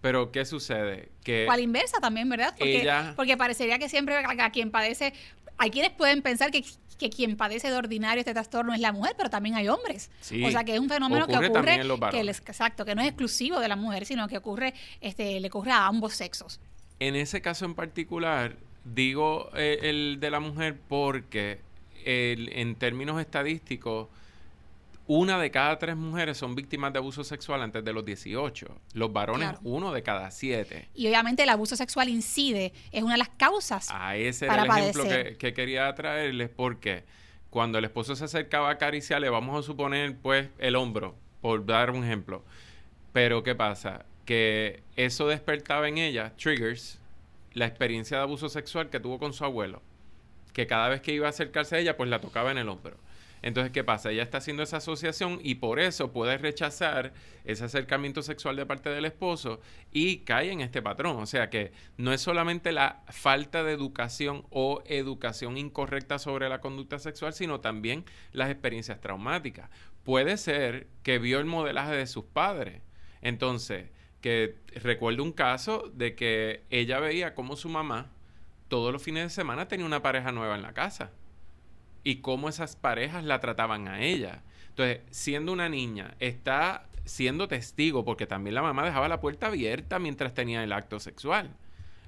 Pero 0.00 0.32
¿qué 0.32 0.44
sucede? 0.44 1.10
Que 1.22 1.46
o 1.46 1.50
a 1.50 1.56
la 1.56 1.62
inversa 1.62 1.98
también, 2.00 2.28
¿verdad? 2.28 2.54
Porque, 2.56 2.88
porque 3.16 3.36
parecería 3.36 3.78
que 3.78 3.88
siempre 3.88 4.16
a, 4.16 4.50
quien 4.50 4.70
padece, 4.70 5.12
hay 5.58 5.70
quienes 5.70 5.90
pueden 5.90 6.22
pensar 6.22 6.50
que, 6.50 6.64
que, 6.98 7.10
quien 7.10 7.36
padece 7.36 7.68
de 7.68 7.76
ordinario 7.76 8.20
este 8.20 8.32
trastorno 8.32 8.72
es 8.72 8.80
la 8.80 8.92
mujer, 8.92 9.14
pero 9.16 9.28
también 9.28 9.56
hay 9.56 9.68
hombres. 9.68 10.10
o 10.22 10.50
sea 10.50 10.64
que 10.64 10.74
es 10.74 10.80
un 10.80 10.88
fenómeno 10.88 11.26
que 11.26 11.36
ocurre, 11.36 11.80
que 12.10 12.20
exacto, 12.20 12.84
que 12.84 12.94
no 12.94 13.02
es 13.02 13.08
exclusivo 13.08 13.58
de 13.60 13.68
la 13.68 13.76
mujer, 13.76 14.06
sino 14.06 14.28
que 14.28 14.38
ocurre, 14.38 14.74
este, 15.00 15.40
le 15.40 15.48
ocurre 15.48 15.72
a 15.72 15.86
ambos 15.86 16.14
sexos. 16.14 16.60
En 16.98 17.14
ese 17.14 17.42
caso 17.42 17.66
en 17.66 17.74
particular, 17.74 18.56
Digo 18.94 19.50
eh, 19.54 19.78
el 19.82 20.18
de 20.20 20.30
la 20.30 20.40
mujer 20.40 20.76
porque 20.88 21.60
en 22.04 22.76
términos 22.76 23.20
estadísticos, 23.20 24.08
una 25.08 25.38
de 25.38 25.50
cada 25.50 25.78
tres 25.78 25.96
mujeres 25.96 26.36
son 26.36 26.54
víctimas 26.54 26.92
de 26.92 26.98
abuso 26.98 27.22
sexual 27.24 27.62
antes 27.62 27.84
de 27.84 27.92
los 27.92 28.04
18. 28.04 28.66
Los 28.94 29.12
varones, 29.12 29.50
uno 29.62 29.92
de 29.92 30.02
cada 30.02 30.30
siete. 30.30 30.88
Y 30.94 31.06
obviamente 31.06 31.44
el 31.44 31.48
abuso 31.48 31.76
sexual 31.76 32.08
incide, 32.08 32.72
es 32.92 33.02
una 33.02 33.14
de 33.14 33.18
las 33.18 33.28
causas. 33.30 33.88
A 33.90 34.16
ese 34.16 34.46
era 34.46 34.62
el 34.62 34.70
ejemplo 34.70 35.04
que, 35.04 35.36
que, 35.36 35.54
quería 35.54 35.92
traerles, 35.94 36.48
porque 36.48 37.04
cuando 37.50 37.78
el 37.78 37.84
esposo 37.84 38.16
se 38.16 38.24
acercaba 38.24 38.68
a 38.68 38.72
acariciarle, 38.72 39.28
vamos 39.28 39.58
a 39.58 39.66
suponer, 39.66 40.16
pues, 40.16 40.48
el 40.58 40.74
hombro, 40.74 41.14
por 41.40 41.64
dar 41.64 41.90
un 41.90 42.04
ejemplo. 42.04 42.44
Pero, 43.12 43.42
¿qué 43.42 43.54
pasa? 43.54 44.06
Que 44.24 44.82
eso 44.96 45.28
despertaba 45.28 45.88
en 45.88 45.98
ella 45.98 46.34
triggers 46.36 47.00
la 47.56 47.64
experiencia 47.64 48.18
de 48.18 48.22
abuso 48.22 48.50
sexual 48.50 48.90
que 48.90 49.00
tuvo 49.00 49.18
con 49.18 49.32
su 49.32 49.42
abuelo, 49.42 49.82
que 50.52 50.66
cada 50.66 50.90
vez 50.90 51.00
que 51.00 51.14
iba 51.14 51.26
a 51.26 51.30
acercarse 51.30 51.76
a 51.76 51.78
ella, 51.78 51.96
pues 51.96 52.10
la 52.10 52.20
tocaba 52.20 52.50
en 52.50 52.58
el 52.58 52.68
hombro. 52.68 52.98
Entonces, 53.40 53.72
¿qué 53.72 53.82
pasa? 53.82 54.10
Ella 54.10 54.22
está 54.22 54.38
haciendo 54.38 54.62
esa 54.62 54.76
asociación 54.76 55.40
y 55.42 55.54
por 55.54 55.80
eso 55.80 56.12
puede 56.12 56.36
rechazar 56.36 57.14
ese 57.44 57.64
acercamiento 57.64 58.20
sexual 58.20 58.56
de 58.56 58.66
parte 58.66 58.90
del 58.90 59.06
esposo 59.06 59.60
y 59.90 60.18
cae 60.18 60.50
en 60.50 60.60
este 60.60 60.82
patrón. 60.82 61.16
O 61.16 61.24
sea 61.24 61.48
que 61.48 61.72
no 61.96 62.12
es 62.12 62.20
solamente 62.20 62.72
la 62.72 63.02
falta 63.08 63.64
de 63.64 63.72
educación 63.72 64.44
o 64.50 64.82
educación 64.84 65.56
incorrecta 65.56 66.18
sobre 66.18 66.50
la 66.50 66.60
conducta 66.60 66.98
sexual, 66.98 67.32
sino 67.32 67.60
también 67.60 68.04
las 68.32 68.50
experiencias 68.50 69.00
traumáticas. 69.00 69.70
Puede 70.04 70.36
ser 70.36 70.88
que 71.02 71.18
vio 71.18 71.38
el 71.38 71.46
modelaje 71.46 71.94
de 71.94 72.06
sus 72.06 72.24
padres. 72.24 72.82
Entonces, 73.22 73.95
recuerdo 74.74 75.22
un 75.22 75.32
caso 75.32 75.90
de 75.94 76.14
que 76.14 76.62
ella 76.70 77.00
veía 77.00 77.34
cómo 77.34 77.56
su 77.56 77.68
mamá 77.68 78.10
todos 78.68 78.92
los 78.92 79.02
fines 79.02 79.24
de 79.24 79.30
semana 79.30 79.68
tenía 79.68 79.86
una 79.86 80.02
pareja 80.02 80.32
nueva 80.32 80.56
en 80.56 80.62
la 80.62 80.72
casa 80.72 81.10
y 82.04 82.16
cómo 82.16 82.48
esas 82.48 82.76
parejas 82.76 83.24
la 83.24 83.40
trataban 83.40 83.88
a 83.88 84.00
ella. 84.00 84.42
Entonces, 84.68 85.00
siendo 85.10 85.52
una 85.52 85.68
niña, 85.68 86.14
está 86.20 86.86
siendo 87.04 87.48
testigo, 87.48 88.04
porque 88.04 88.26
también 88.26 88.54
la 88.54 88.62
mamá 88.62 88.84
dejaba 88.84 89.08
la 89.08 89.20
puerta 89.20 89.46
abierta 89.46 89.98
mientras 89.98 90.34
tenía 90.34 90.62
el 90.62 90.72
acto 90.72 91.00
sexual. 91.00 91.50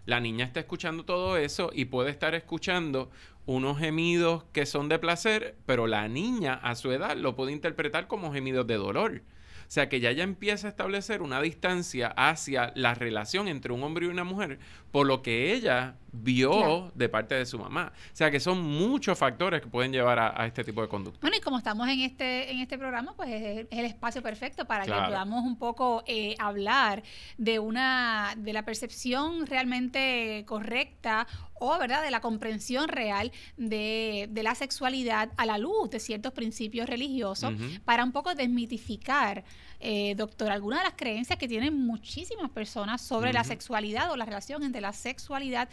La 0.07 0.21
niña 0.21 0.45
está 0.45 0.61
escuchando 0.61 1.05
todo 1.05 1.37
eso 1.37 1.71
y 1.73 1.87
puede 1.87 2.11
estar 2.11 2.35
escuchando 2.35 3.11
unos 3.47 3.79
gemidos 3.79 4.45
que 4.53 4.67
son 4.67 4.89
de 4.89 4.99
placer, 4.99 5.57
pero 5.67 5.87
la 5.87 6.09
niña 6.09 6.55
a 6.55 6.75
su 6.75 6.93
edad 6.93 7.17
lo 7.17 7.35
puede 7.35 7.53
interpretar 7.53 8.07
como 8.07 8.33
gemidos 8.33 8.67
de 8.67 8.77
dolor. 8.77 9.23
Sea 9.69 9.89
que 9.89 10.01
ya 10.01 10.13
ya 10.13 10.25
empieza 10.25 10.67
a 10.67 10.71
establecer 10.71 11.23
una 11.23 11.41
distancia 11.41 12.09
hacia 12.09 12.73
la 12.75 12.95
relación 12.95 13.49
entre 13.49 13.73
un 13.73 13.83
hombre 13.83 14.07
y 14.07 14.09
una 14.09 14.25
mujer 14.25 14.59
por 14.91 15.07
lo 15.07 15.23
que 15.23 15.53
ella 15.53 15.97
vio 16.13 16.91
de 16.95 17.09
parte 17.09 17.35
de 17.35 17.47
su 17.47 17.59
mamá. 17.59 17.93
O 18.13 18.17
sea 18.17 18.31
que 18.31 18.41
son 18.41 18.63
muchos 18.63 19.19
factores 19.19 19.61
que 19.61 19.69
pueden 19.69 19.93
llevar 19.93 20.19
a, 20.19 20.47
este 20.47 20.65
tipo 20.65 20.83
de 20.83 20.89
conducta. 20.89 21.21
Bueno, 21.21 21.37
y 21.37 21.41
como 21.41 21.59
estamos 21.59 21.89
en 21.89 22.01
este, 22.01 22.51
en 22.51 22.61
este 22.61 22.79
programa, 22.79 23.15
pues 23.15 23.29
es, 23.31 23.67
el 23.71 23.85
espacio 23.85 24.23
perfecto 24.23 24.65
para 24.65 24.85
que 24.85 24.93
podamos 24.93 25.45
un 25.45 25.57
poco 25.57 26.03
eh, 26.07 26.35
hablar 26.39 27.03
de 27.37 27.59
una, 27.59 28.35
de 28.37 28.53
la 28.53 28.65
percepción 28.65 29.47
realmente 29.47 30.45
correcta 30.47 31.27
o 31.61 31.77
verdad 31.79 32.03
de 32.03 32.11
la 32.11 32.21
comprensión 32.21 32.89
real 32.89 33.33
de, 33.57 34.31
la 34.43 34.55
sexualidad 34.55 35.31
a 35.37 35.47
la 35.47 35.59
luz 35.59 35.91
de 35.91 35.99
ciertos 35.99 36.33
principios 36.33 36.89
religiosos 36.89 37.53
para 37.85 38.05
un 38.05 38.13
poco 38.13 38.35
desmitificar 38.35 39.45
eh, 39.81 40.15
doctor, 40.17 40.51
algunas 40.51 40.81
de 40.81 40.85
las 40.85 40.95
creencias 40.97 41.39
que 41.39 41.47
tienen 41.47 41.75
muchísimas 41.87 42.51
personas 42.51 43.01
sobre 43.01 43.33
la 43.33 43.45
sexualidad 43.45 44.11
o 44.11 44.17
la 44.17 44.25
relación 44.25 44.63
entre 44.63 44.81
la 44.81 44.93
sexualidad 44.93 45.69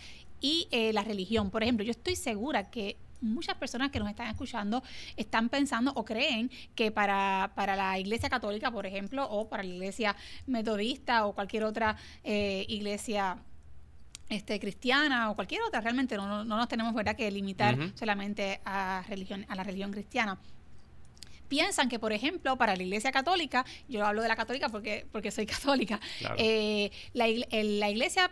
y 0.46 0.68
eh, 0.70 0.94
la 0.94 1.04
religión. 1.04 1.50
Por 1.50 1.64
ejemplo, 1.64 1.84
yo 1.84 1.90
estoy 1.90 2.16
segura 2.16 2.70
que 2.70 2.98
muchas 3.20 3.56
personas 3.56 3.90
que 3.90 3.98
nos 3.98 4.08
están 4.08 4.28
escuchando 4.28 4.84
están 5.18 5.50
pensando 5.50 5.92
o 5.96 6.06
creen 6.06 6.52
que 6.75 6.92
para, 6.92 7.52
para 7.56 7.75
la 7.75 7.98
iglesia 7.98 8.30
católica, 8.30 8.70
por 8.70 8.86
ejemplo, 8.86 9.28
o 9.28 9.50
para 9.50 9.64
la 9.64 9.74
iglesia 9.74 10.16
metodista 10.46 11.25
o 11.25 11.34
cualquier 11.34 11.64
otra 11.64 11.98
eh, 12.24 12.64
iglesia 12.70 13.38
este, 14.30 14.60
cristiana 14.60 15.32
o 15.32 15.36
cualquier 15.36 15.64
otra, 15.64 15.82
realmente 15.82 16.16
no, 16.16 16.46
no 16.46 16.58
nos 16.58 16.68
tenemos 16.68 16.94
¿verdad? 16.94 17.16
que 17.16 17.32
limitar 17.32 17.75
solamente 17.96 18.62
a, 18.66 19.04
religión, 19.10 19.48
a 19.50 19.56
la 19.56 19.64
religión 19.64 19.92
cristiana 19.92 20.38
piensan 21.48 21.90
que, 21.90 21.98
por 21.98 22.14
ejemplo, 22.14 22.56
para 22.58 22.75
la 22.75 22.84
Iglesia 22.84 23.12
Católica, 23.12 23.66
yo 23.88 24.06
hablo 24.06 24.22
de 24.24 24.28
la 24.28 24.36
católica 24.36 24.70
porque, 24.70 25.06
porque 25.12 25.32
soy 25.32 25.46
católica, 25.56 26.00
eh, 26.38 26.92
la, 27.14 27.25
la, 27.28 27.90
Iglesia 27.90 28.32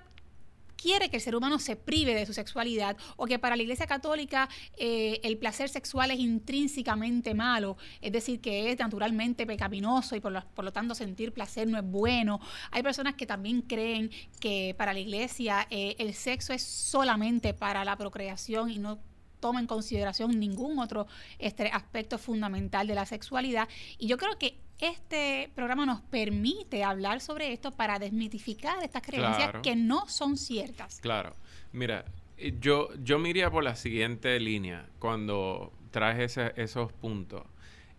quiere 0.75 1.09
que 1.09 1.17
el 1.17 1.21
ser 1.21 1.35
humano 1.35 1.59
se 1.59 1.75
prive 1.75 2.13
de 2.13 2.25
su 2.25 2.33
sexualidad 2.33 2.97
o 3.15 3.25
que 3.25 3.39
para 3.39 3.55
la 3.55 3.63
Iglesia 3.63 3.87
Católica 3.87 4.49
eh, 4.77 5.19
el 5.23 5.37
placer 5.37 5.69
sexual 5.69 6.11
es 6.11 6.19
intrínsecamente 6.19 7.33
malo, 7.33 7.77
es 8.01 8.11
decir, 8.11 8.41
que 8.41 8.71
es 8.71 8.79
naturalmente 8.79 9.45
pecaminoso 9.45 10.15
y 10.15 10.19
por 10.19 10.31
lo, 10.31 10.43
por 10.53 10.65
lo 10.65 10.71
tanto 10.71 10.95
sentir 10.95 11.33
placer 11.33 11.67
no 11.67 11.77
es 11.77 11.85
bueno. 11.85 12.39
Hay 12.71 12.83
personas 12.83 13.15
que 13.15 13.25
también 13.25 13.61
creen 13.61 14.11
que 14.39 14.75
para 14.77 14.93
la 14.93 14.99
Iglesia 14.99 15.67
eh, 15.69 15.95
el 15.99 16.13
sexo 16.13 16.53
es 16.53 16.63
solamente 16.63 17.53
para 17.53 17.85
la 17.85 17.95
procreación 17.97 18.69
y 18.69 18.79
no 18.79 18.99
toma 19.43 19.59
en 19.59 19.67
consideración 19.67 20.39
ningún 20.39 20.79
otro 20.79 21.05
este, 21.37 21.67
aspecto 21.67 22.17
fundamental 22.17 22.87
de 22.87 22.95
la 22.95 23.05
sexualidad. 23.05 23.67
Y 23.97 24.07
yo 24.07 24.15
creo 24.17 24.37
que 24.37 24.57
este 24.79 25.51
programa 25.53 25.85
nos 25.85 25.99
permite 25.99 26.85
hablar 26.85 27.19
sobre 27.19 27.51
esto 27.51 27.71
para 27.71 27.99
desmitificar 27.99 28.81
estas 28.81 29.01
creencias 29.01 29.55
que 29.61 29.75
no 29.75 30.07
son 30.07 30.37
ciertas. 30.37 31.01
Claro. 31.01 31.35
Mira, 31.73 32.05
eh, 32.37 32.55
yo, 32.61 32.87
yo 33.03 33.19
me 33.19 33.31
iría 33.31 33.51
por 33.51 33.65
la 33.65 33.75
siguiente 33.75 34.39
línea 34.39 34.87
cuando 34.97 35.73
traes 35.91 36.37
esos 36.55 36.93
puntos. 36.93 37.43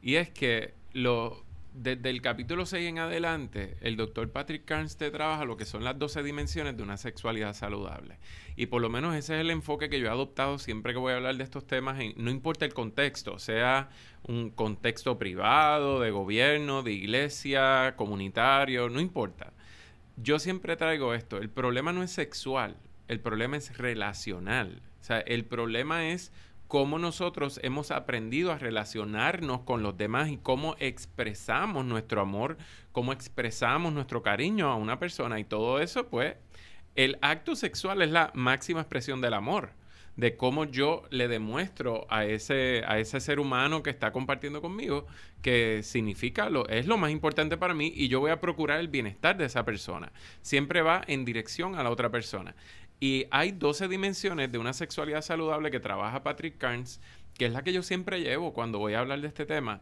Y 0.00 0.14
es 0.14 0.30
que 0.30 0.72
lo, 0.94 1.44
desde 1.74 2.08
el 2.08 2.22
capítulo 2.22 2.66
6 2.66 2.88
en 2.88 2.98
adelante, 3.00 3.76
el 3.80 3.96
doctor 3.96 4.30
Patrick 4.30 4.64
Carnes 4.64 4.96
te 4.96 5.10
trabaja 5.10 5.44
lo 5.44 5.56
que 5.56 5.64
son 5.64 5.82
las 5.82 5.98
12 5.98 6.22
dimensiones 6.22 6.76
de 6.76 6.84
una 6.84 6.96
sexualidad 6.96 7.52
saludable. 7.52 8.18
Y 8.54 8.66
por 8.66 8.80
lo 8.80 8.88
menos 8.88 9.16
ese 9.16 9.34
es 9.34 9.40
el 9.40 9.50
enfoque 9.50 9.88
que 9.88 9.98
yo 9.98 10.06
he 10.06 10.10
adoptado 10.10 10.60
siempre 10.60 10.92
que 10.92 11.00
voy 11.00 11.12
a 11.12 11.16
hablar 11.16 11.36
de 11.36 11.42
estos 11.42 11.66
temas, 11.66 11.98
no 12.16 12.30
importa 12.30 12.64
el 12.64 12.72
contexto, 12.72 13.40
sea 13.40 13.88
un 14.22 14.50
contexto 14.50 15.18
privado, 15.18 15.98
de 15.98 16.12
gobierno, 16.12 16.84
de 16.84 16.92
iglesia, 16.92 17.94
comunitario, 17.96 18.88
no 18.88 19.00
importa. 19.00 19.52
Yo 20.16 20.38
siempre 20.38 20.76
traigo 20.76 21.12
esto, 21.12 21.38
el 21.38 21.50
problema 21.50 21.92
no 21.92 22.04
es 22.04 22.12
sexual, 22.12 22.76
el 23.08 23.18
problema 23.18 23.56
es 23.56 23.76
relacional. 23.76 24.80
O 25.00 25.04
sea, 25.04 25.18
el 25.18 25.44
problema 25.44 26.06
es 26.06 26.32
cómo 26.68 26.98
nosotros 26.98 27.60
hemos 27.62 27.90
aprendido 27.90 28.52
a 28.52 28.58
relacionarnos 28.58 29.60
con 29.60 29.82
los 29.82 29.96
demás 29.96 30.30
y 30.30 30.38
cómo 30.38 30.76
expresamos 30.78 31.84
nuestro 31.84 32.20
amor, 32.20 32.56
cómo 32.92 33.12
expresamos 33.12 33.92
nuestro 33.92 34.22
cariño 34.22 34.68
a 34.70 34.76
una 34.76 34.98
persona 34.98 35.38
y 35.38 35.44
todo 35.44 35.80
eso, 35.80 36.08
pues 36.08 36.36
el 36.94 37.18
acto 37.22 37.56
sexual 37.56 38.02
es 38.02 38.10
la 38.10 38.30
máxima 38.34 38.80
expresión 38.80 39.20
del 39.20 39.34
amor 39.34 39.72
de 40.16 40.36
cómo 40.36 40.64
yo 40.64 41.02
le 41.10 41.28
demuestro 41.28 42.06
a 42.08 42.24
ese, 42.24 42.82
a 42.86 42.98
ese 42.98 43.20
ser 43.20 43.40
humano 43.40 43.82
que 43.82 43.90
está 43.90 44.12
compartiendo 44.12 44.60
conmigo 44.62 45.06
que 45.42 45.82
significa 45.82 46.48
lo, 46.48 46.68
es 46.68 46.86
lo 46.86 46.96
más 46.96 47.10
importante 47.10 47.56
para 47.56 47.74
mí 47.74 47.92
y 47.94 48.08
yo 48.08 48.20
voy 48.20 48.30
a 48.30 48.40
procurar 48.40 48.80
el 48.80 48.88
bienestar 48.88 49.36
de 49.36 49.44
esa 49.44 49.64
persona. 49.64 50.12
Siempre 50.40 50.82
va 50.82 51.02
en 51.06 51.24
dirección 51.24 51.74
a 51.74 51.82
la 51.82 51.90
otra 51.90 52.10
persona. 52.10 52.54
Y 53.00 53.26
hay 53.30 53.52
12 53.52 53.88
dimensiones 53.88 54.50
de 54.50 54.58
una 54.58 54.72
sexualidad 54.72 55.22
saludable 55.22 55.70
que 55.70 55.80
trabaja 55.80 56.22
Patrick 56.22 56.58
Carnes, 56.58 57.00
que 57.36 57.46
es 57.46 57.52
la 57.52 57.62
que 57.62 57.72
yo 57.72 57.82
siempre 57.82 58.20
llevo 58.20 58.52
cuando 58.52 58.78
voy 58.78 58.94
a 58.94 59.00
hablar 59.00 59.20
de 59.20 59.28
este 59.28 59.46
tema. 59.46 59.80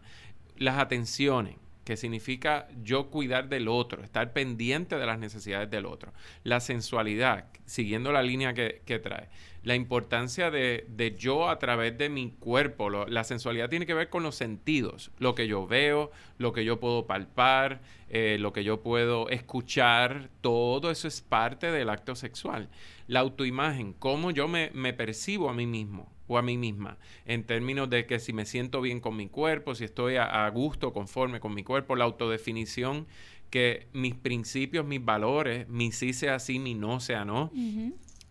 Las 0.57 0.79
atenciones, 0.79 1.57
que 1.85 1.97
significa 1.97 2.69
yo 2.83 3.11
cuidar 3.11 3.49
del 3.49 3.69
otro, 3.69 4.03
estar 4.05 4.33
pendiente 4.33 4.97
de 4.97 5.07
las 5.07 5.19
necesidades 5.19 5.71
del 5.71 5.87
otro. 5.87 6.13
La 6.45 6.61
sensualidad, 6.61 7.47
siguiendo 7.65 8.13
la 8.13 8.23
línea 8.23 8.55
que, 8.55 9.01
trae. 9.03 9.29
La 9.65 9.75
importancia 9.75 10.51
de, 10.51 10.87
de, 10.89 11.17
yo 11.17 11.49
a 11.49 11.59
través 11.59 11.97
de 11.99 12.09
mi 12.09 12.31
cuerpo. 12.31 12.91
la 12.91 13.25
sensualidad 13.25 13.69
tiene 13.69 13.87
que 13.87 13.95
ver 13.95 14.11
con 14.11 14.23
los 14.23 14.37
sentidos. 14.37 15.11
Lo 15.19 15.35
que 15.35 15.49
yo 15.49 15.67
veo, 15.67 16.11
lo 16.39 16.53
que 16.53 16.65
yo 16.65 16.79
puedo 16.79 17.07
palpar, 17.07 17.81
eh, 18.09 18.37
lo 18.39 18.53
que 18.53 18.65
yo 18.65 18.83
puedo 18.83 19.29
escuchar. 19.29 20.31
Todo 20.41 20.91
eso 20.91 21.09
es 21.09 21.21
parte 21.21 21.71
del 21.71 21.91
acto 21.91 22.15
sexual. 22.15 22.69
La 23.09 23.21
autoimagen, 23.21 23.93
cómo 23.93 24.31
yo 24.31 24.47
me, 24.47 24.71
me 24.73 24.93
percibo 24.93 25.51
a 25.51 25.55
mí 25.55 25.67
mismo 25.67 26.13
o 26.33 26.39
a 26.39 26.43
mí 26.43 26.57
misma, 26.57 26.99
en 27.27 27.45
términos 27.45 27.91
de 27.91 28.07
que 28.07 28.19
si 28.19 28.33
me 28.33 28.47
siento 28.47 28.81
bien 28.81 29.01
con 29.01 29.17
mi 29.17 29.29
cuerpo, 29.29 29.75
si 29.75 29.85
estoy 29.85 30.17
a, 30.17 30.49
gusto, 30.49 30.93
conforme 30.93 31.41
con 31.41 31.55
mi 31.55 31.63
cuerpo, 31.63 31.95
la 31.97 32.05
autodefinición, 32.05 33.07
que 33.51 33.87
mis 33.93 34.15
principios, 34.15 34.87
mis 34.87 35.05
valores, 35.05 35.69
mi 35.69 35.93
sí 35.93 36.15
sea 36.15 36.39
sí, 36.39 36.59
mi 36.59 36.75
no 36.75 37.01
sea 37.01 37.25
no. 37.25 37.51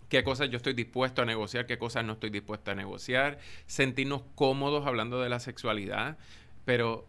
qué 0.09 0.23
cosas 0.23 0.49
yo 0.49 0.57
estoy 0.57 0.73
dispuesto 0.73 1.21
a 1.21 1.25
negociar, 1.25 1.67
qué 1.67 1.77
cosas 1.77 2.03
no 2.03 2.13
estoy 2.13 2.31
dispuesto 2.31 2.71
a 2.71 2.75
negociar, 2.75 3.37
sentirnos 3.67 4.23
cómodos 4.35 4.87
hablando 4.87 5.21
de 5.21 5.29
la 5.29 5.39
sexualidad, 5.39 6.17
pero 6.65 7.05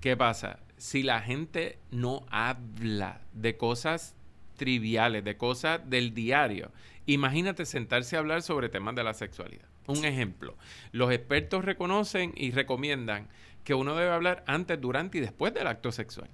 ¿qué 0.00 0.16
pasa? 0.16 0.60
Si 0.76 1.02
la 1.02 1.20
gente 1.22 1.78
no 1.90 2.26
habla 2.30 3.22
de 3.32 3.56
cosas 3.56 4.14
triviales, 4.56 5.24
de 5.24 5.36
cosas 5.36 5.80
del 5.88 6.14
diario, 6.14 6.70
imagínate 7.06 7.64
sentarse 7.64 8.16
a 8.16 8.18
hablar 8.18 8.42
sobre 8.42 8.68
temas 8.68 8.94
de 8.94 9.04
la 9.04 9.14
sexualidad. 9.14 9.66
Un 9.86 10.04
ejemplo, 10.04 10.56
los 10.92 11.12
expertos 11.12 11.64
reconocen 11.64 12.32
y 12.36 12.50
recomiendan 12.50 13.28
que 13.64 13.74
uno 13.74 13.94
debe 13.94 14.10
hablar 14.10 14.44
antes, 14.46 14.80
durante 14.80 15.18
y 15.18 15.20
después 15.20 15.54
del 15.54 15.66
acto 15.66 15.92
sexual, 15.92 16.30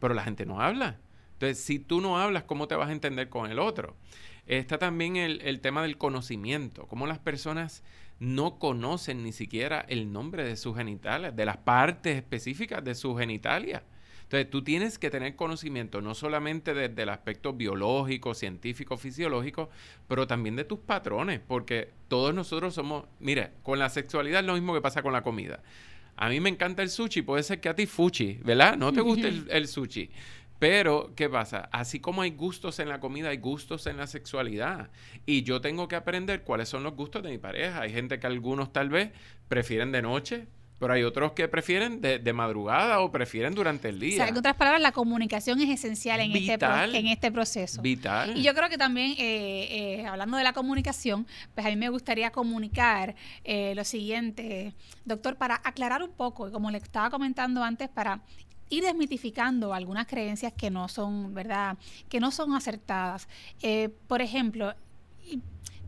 pero 0.00 0.14
la 0.14 0.24
gente 0.24 0.46
no 0.46 0.60
habla. 0.60 0.98
Entonces, 1.34 1.58
si 1.58 1.78
tú 1.78 2.00
no 2.00 2.18
hablas, 2.18 2.44
¿cómo 2.44 2.68
te 2.68 2.74
vas 2.74 2.88
a 2.88 2.92
entender 2.92 3.28
con 3.28 3.50
el 3.50 3.58
otro? 3.58 3.96
Está 4.46 4.78
también 4.78 5.16
el, 5.16 5.40
el 5.42 5.60
tema 5.60 5.82
del 5.82 5.98
conocimiento, 5.98 6.86
cómo 6.86 7.06
las 7.06 7.18
personas 7.18 7.82
no 8.18 8.58
conocen 8.58 9.22
ni 9.22 9.32
siquiera 9.32 9.84
el 9.88 10.12
nombre 10.12 10.44
de 10.44 10.56
sus 10.56 10.76
genitales, 10.76 11.36
de 11.36 11.44
las 11.44 11.58
partes 11.58 12.16
específicas 12.16 12.82
de 12.82 12.94
su 12.94 13.14
genitalia. 13.16 13.82
Entonces, 14.26 14.50
tú 14.50 14.64
tienes 14.64 14.98
que 14.98 15.08
tener 15.08 15.36
conocimiento 15.36 16.00
no 16.00 16.12
solamente 16.12 16.74
desde 16.74 17.00
el 17.00 17.10
aspecto 17.10 17.52
biológico, 17.52 18.34
científico, 18.34 18.96
fisiológico, 18.96 19.70
pero 20.08 20.26
también 20.26 20.56
de 20.56 20.64
tus 20.64 20.80
patrones, 20.80 21.40
porque 21.46 21.90
todos 22.08 22.34
nosotros 22.34 22.74
somos, 22.74 23.04
mire, 23.20 23.52
con 23.62 23.78
la 23.78 23.88
sexualidad 23.88 24.40
es 24.40 24.46
lo 24.46 24.54
mismo 24.54 24.74
que 24.74 24.80
pasa 24.80 25.00
con 25.00 25.12
la 25.12 25.22
comida. 25.22 25.62
A 26.16 26.28
mí 26.28 26.40
me 26.40 26.48
encanta 26.48 26.82
el 26.82 26.90
sushi, 26.90 27.22
puede 27.22 27.44
ser 27.44 27.60
que 27.60 27.68
a 27.68 27.76
ti 27.76 27.86
fuchi, 27.86 28.40
¿verdad? 28.42 28.76
No 28.76 28.92
te 28.92 29.00
guste 29.00 29.28
el, 29.48 29.68
sushi. 29.68 30.10
Pero, 30.58 31.12
¿qué 31.14 31.28
pasa? 31.28 31.68
Así 31.70 32.00
como 32.00 32.22
hay 32.22 32.30
gustos 32.30 32.80
en 32.80 32.88
la 32.88 32.98
comida, 32.98 33.28
hay 33.28 33.36
gustos 33.36 33.86
en 33.86 33.96
la 33.96 34.08
sexualidad. 34.08 34.90
Y 35.24 35.44
yo 35.44 35.60
tengo 35.60 35.86
que 35.86 35.94
aprender 35.94 36.42
cuáles 36.42 36.68
son 36.68 36.82
los 36.82 36.96
gustos 36.96 37.22
de 37.22 37.30
mi 37.30 37.38
pareja. 37.38 37.82
Hay 37.82 37.92
gente 37.92 38.18
que 38.18 38.26
algunos 38.26 38.72
tal 38.72 38.88
vez 38.88 39.12
prefieren 39.48 39.92
de 39.92 40.02
noche, 40.02 40.48
pero 40.78 40.92
hay 40.92 41.02
otros 41.04 41.32
que 41.32 41.48
prefieren 41.48 42.00
de, 42.00 42.32
madrugada 42.32 43.00
o 43.00 43.10
prefieren 43.10 43.54
durante 43.54 43.88
el 43.88 43.98
día. 43.98 44.14
O 44.14 44.16
sea, 44.16 44.28
en 44.28 44.36
otras 44.36 44.56
palabras, 44.56 44.82
la 44.82 44.92
comunicación 44.92 45.60
es 45.60 45.70
esencial 45.70 46.20
en, 46.20 46.32
este, 46.32 46.98
en 46.98 47.06
este 47.06 47.32
proceso. 47.32 47.80
Vital. 47.80 48.36
Y 48.36 48.42
yo 48.42 48.54
creo 48.54 48.68
que 48.68 48.76
también, 48.76 49.12
eh, 49.12 50.00
eh, 50.00 50.06
hablando 50.06 50.36
de 50.36 50.44
la 50.44 50.52
comunicación, 50.52 51.26
pues 51.54 51.66
a 51.66 51.70
mí 51.70 51.76
me 51.76 51.88
gustaría 51.88 52.30
comunicar 52.30 53.14
eh, 53.44 53.74
lo 53.74 53.84
siguiente, 53.84 54.74
doctor, 55.04 55.36
para 55.36 55.60
aclarar 55.64 56.02
un 56.02 56.10
poco, 56.10 56.50
como 56.52 56.70
le 56.70 56.78
estaba 56.78 57.08
comentando 57.08 57.62
antes, 57.62 57.88
para 57.88 58.20
ir 58.68 58.84
desmitificando 58.84 59.72
algunas 59.72 60.06
creencias 60.06 60.52
que 60.52 60.70
no 60.70 60.88
son, 60.88 61.32
¿verdad?, 61.32 61.78
que 62.08 62.20
no 62.20 62.30
son 62.30 62.52
acertadas. 62.52 63.28
por 64.08 64.20
ejemplo, 64.20 64.74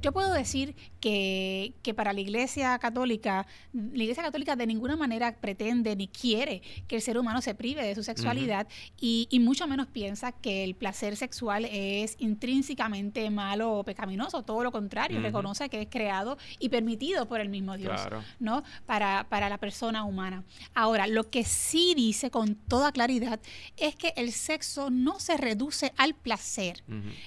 yo 0.01 0.13
puedo 0.13 0.33
decir 0.33 0.77
que, 1.01 1.75
que, 1.83 1.95
para 1.95 2.13
la 2.13 2.21
Iglesia 2.21 2.79
Católica, 2.79 3.47
la 3.73 4.03
Iglesia 4.03 4.23
Católica 4.23 4.57
de 4.57 4.67
ninguna 4.67 4.97
manera 4.97 5.37
pretende 5.37 5.97
ni 5.97 6.09
quiere 6.09 6.63
que 6.87 6.97
el 6.97 7.03
ser 7.03 7.19
humano 7.19 7.41
se 7.41 7.55
prive 7.55 7.85
de 7.85 7.95
su 7.95 8.03
sexualidad 8.03 8.69
y, 9.01 9.27
y, 9.31 9.41
mucho 9.41 9.67
menos 9.67 9.87
piensa 9.87 10.33
que 10.33 10.65
el 10.65 10.75
placer 10.75 11.17
sexual 11.17 11.65
es 11.71 12.17
intrínsecamente 12.19 13.29
malo 13.31 13.73
o 13.73 13.85
pecaminoso. 13.85 14.43
Todo 14.43 14.63
lo 14.63 14.73
contrario, 14.73 15.21
reconoce 15.21 15.69
que 15.69 15.83
es 15.83 15.89
creado 15.91 16.39
y 16.59 16.69
permitido 16.69 17.27
por 17.27 17.41
el 17.41 17.49
mismo 17.49 17.77
Dios, 17.77 18.01
¿no? 18.39 18.63
Para, 18.87 19.27
para 19.29 19.49
la 19.49 19.59
persona 19.59 20.05
humana. 20.05 20.45
Ahora, 20.75 21.07
lo 21.07 21.31
que 21.31 21.45
sí 21.45 21.95
dice 21.97 22.31
con 22.31 22.55
toda 22.55 22.93
claridad 22.93 23.41
es 23.77 23.95
que 23.97 24.13
el 24.17 24.33
sexo 24.33 24.91
no 24.91 25.21
se 25.21 25.37
reduce 25.37 25.93
al 25.97 26.15
placer. 26.15 26.83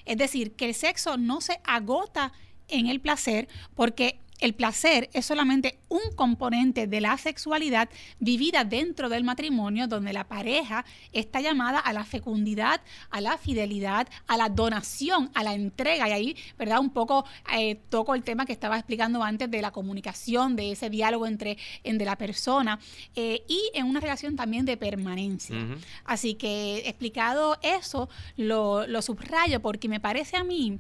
Es 0.05 0.17
decir, 0.17 0.53
que 0.53 0.65
el 0.65 0.73
sexo 0.73 1.17
no 1.17 1.41
se 1.41 1.59
agota 1.63 2.31
en 2.71 2.87
el 2.87 2.99
placer 2.99 3.47
porque 3.75 4.19
el 4.41 4.55
placer 4.55 5.09
es 5.13 5.27
solamente 5.27 5.77
un 5.87 6.01
componente 6.15 6.87
de 6.87 6.99
la 6.99 7.15
sexualidad 7.17 7.89
vivida 8.19 8.65
dentro 8.65 9.07
del 9.07 9.23
matrimonio, 9.23 9.87
donde 9.87 10.13
la 10.13 10.27
pareja 10.27 10.83
está 11.13 11.41
llamada 11.41 11.77
a 11.77 11.93
la 11.93 12.03
fecundidad, 12.03 12.81
a 13.11 13.21
la 13.21 13.37
fidelidad, 13.37 14.07
a 14.27 14.37
la 14.37 14.49
donación, 14.49 15.29
a 15.35 15.43
la 15.43 15.53
entrega. 15.53 16.09
Y 16.09 16.11
ahí, 16.11 16.37
¿verdad? 16.57 16.79
Un 16.79 16.89
poco 16.89 17.23
eh, 17.55 17.75
toco 17.89 18.15
el 18.15 18.23
tema 18.23 18.47
que 18.47 18.53
estaba 18.53 18.77
explicando 18.77 19.23
antes 19.23 19.49
de 19.49 19.61
la 19.61 19.69
comunicación, 19.71 20.55
de 20.55 20.71
ese 20.71 20.89
diálogo 20.89 21.27
entre, 21.27 21.57
entre 21.83 22.05
la 22.05 22.17
persona 22.17 22.79
eh, 23.15 23.43
y 23.47 23.69
en 23.75 23.85
una 23.85 23.99
relación 23.99 24.35
también 24.35 24.65
de 24.65 24.75
permanencia. 24.75 25.55
Así 26.03 26.33
que 26.33 26.79
explicado 26.89 27.59
eso, 27.61 28.09
lo, 28.37 28.87
lo 28.87 29.03
subrayo 29.03 29.61
porque 29.61 29.87
me 29.87 29.99
parece 29.99 30.35
a 30.35 30.43
mí 30.43 30.79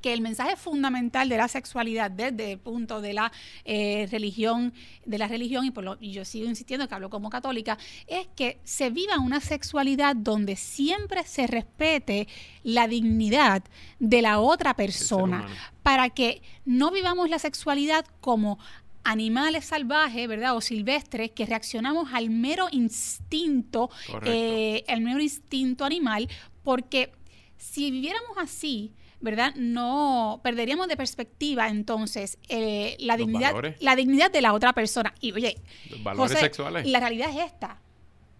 que 0.00 0.12
el 0.12 0.20
mensaje 0.20 0.56
fundamental 0.56 1.28
de 1.28 1.36
la 1.36 1.48
sexualidad 1.48 2.10
desde 2.10 2.52
el 2.52 2.58
punto 2.58 3.00
de 3.00 3.12
la 3.12 3.32
eh, 3.64 4.08
religión, 4.10 4.72
de 5.04 5.18
la 5.18 5.28
religión, 5.28 5.64
y, 5.64 5.70
por 5.70 5.84
lo, 5.84 5.96
y 6.00 6.12
yo 6.12 6.24
sigo 6.24 6.46
insistiendo 6.46 6.88
que 6.88 6.94
hablo 6.94 7.10
como 7.10 7.30
católica, 7.30 7.78
es 8.06 8.26
que 8.36 8.58
se 8.64 8.90
viva 8.90 9.18
una 9.18 9.40
sexualidad 9.40 10.16
donde 10.16 10.56
siempre 10.56 11.24
se 11.24 11.46
respete 11.46 12.28
la 12.62 12.88
dignidad 12.88 13.62
de 13.98 14.22
la 14.22 14.40
otra 14.40 14.74
persona, 14.74 15.46
para 15.82 16.10
que 16.10 16.42
no 16.64 16.90
vivamos 16.90 17.28
la 17.30 17.38
sexualidad 17.38 18.04
como 18.20 18.58
animales 19.04 19.64
salvajes, 19.64 20.28
¿verdad? 20.28 20.56
O 20.56 20.60
silvestres 20.60 21.30
que 21.30 21.46
reaccionamos 21.46 22.12
al 22.12 22.30
mero 22.30 22.68
instinto, 22.70 23.90
eh, 24.24 24.84
el 24.88 25.00
mero 25.00 25.20
instinto 25.20 25.84
animal, 25.84 26.28
porque 26.62 27.12
si 27.56 27.90
viviéramos 27.90 28.36
así, 28.38 28.92
¿verdad? 29.20 29.54
No 29.56 30.40
perderíamos 30.42 30.88
de 30.88 30.96
perspectiva 30.96 31.68
entonces 31.68 32.38
eh, 32.48 32.96
la 33.00 33.16
dignidad 33.16 33.54
la 33.80 33.96
dignidad 33.96 34.30
de 34.30 34.40
la 34.40 34.52
otra 34.52 34.72
persona. 34.72 35.14
Y 35.20 35.32
oye, 35.32 35.56
valores 36.02 36.38
sexuales. 36.38 36.86
La 36.86 37.00
realidad 37.00 37.30
es 37.30 37.52
esta. 37.52 37.80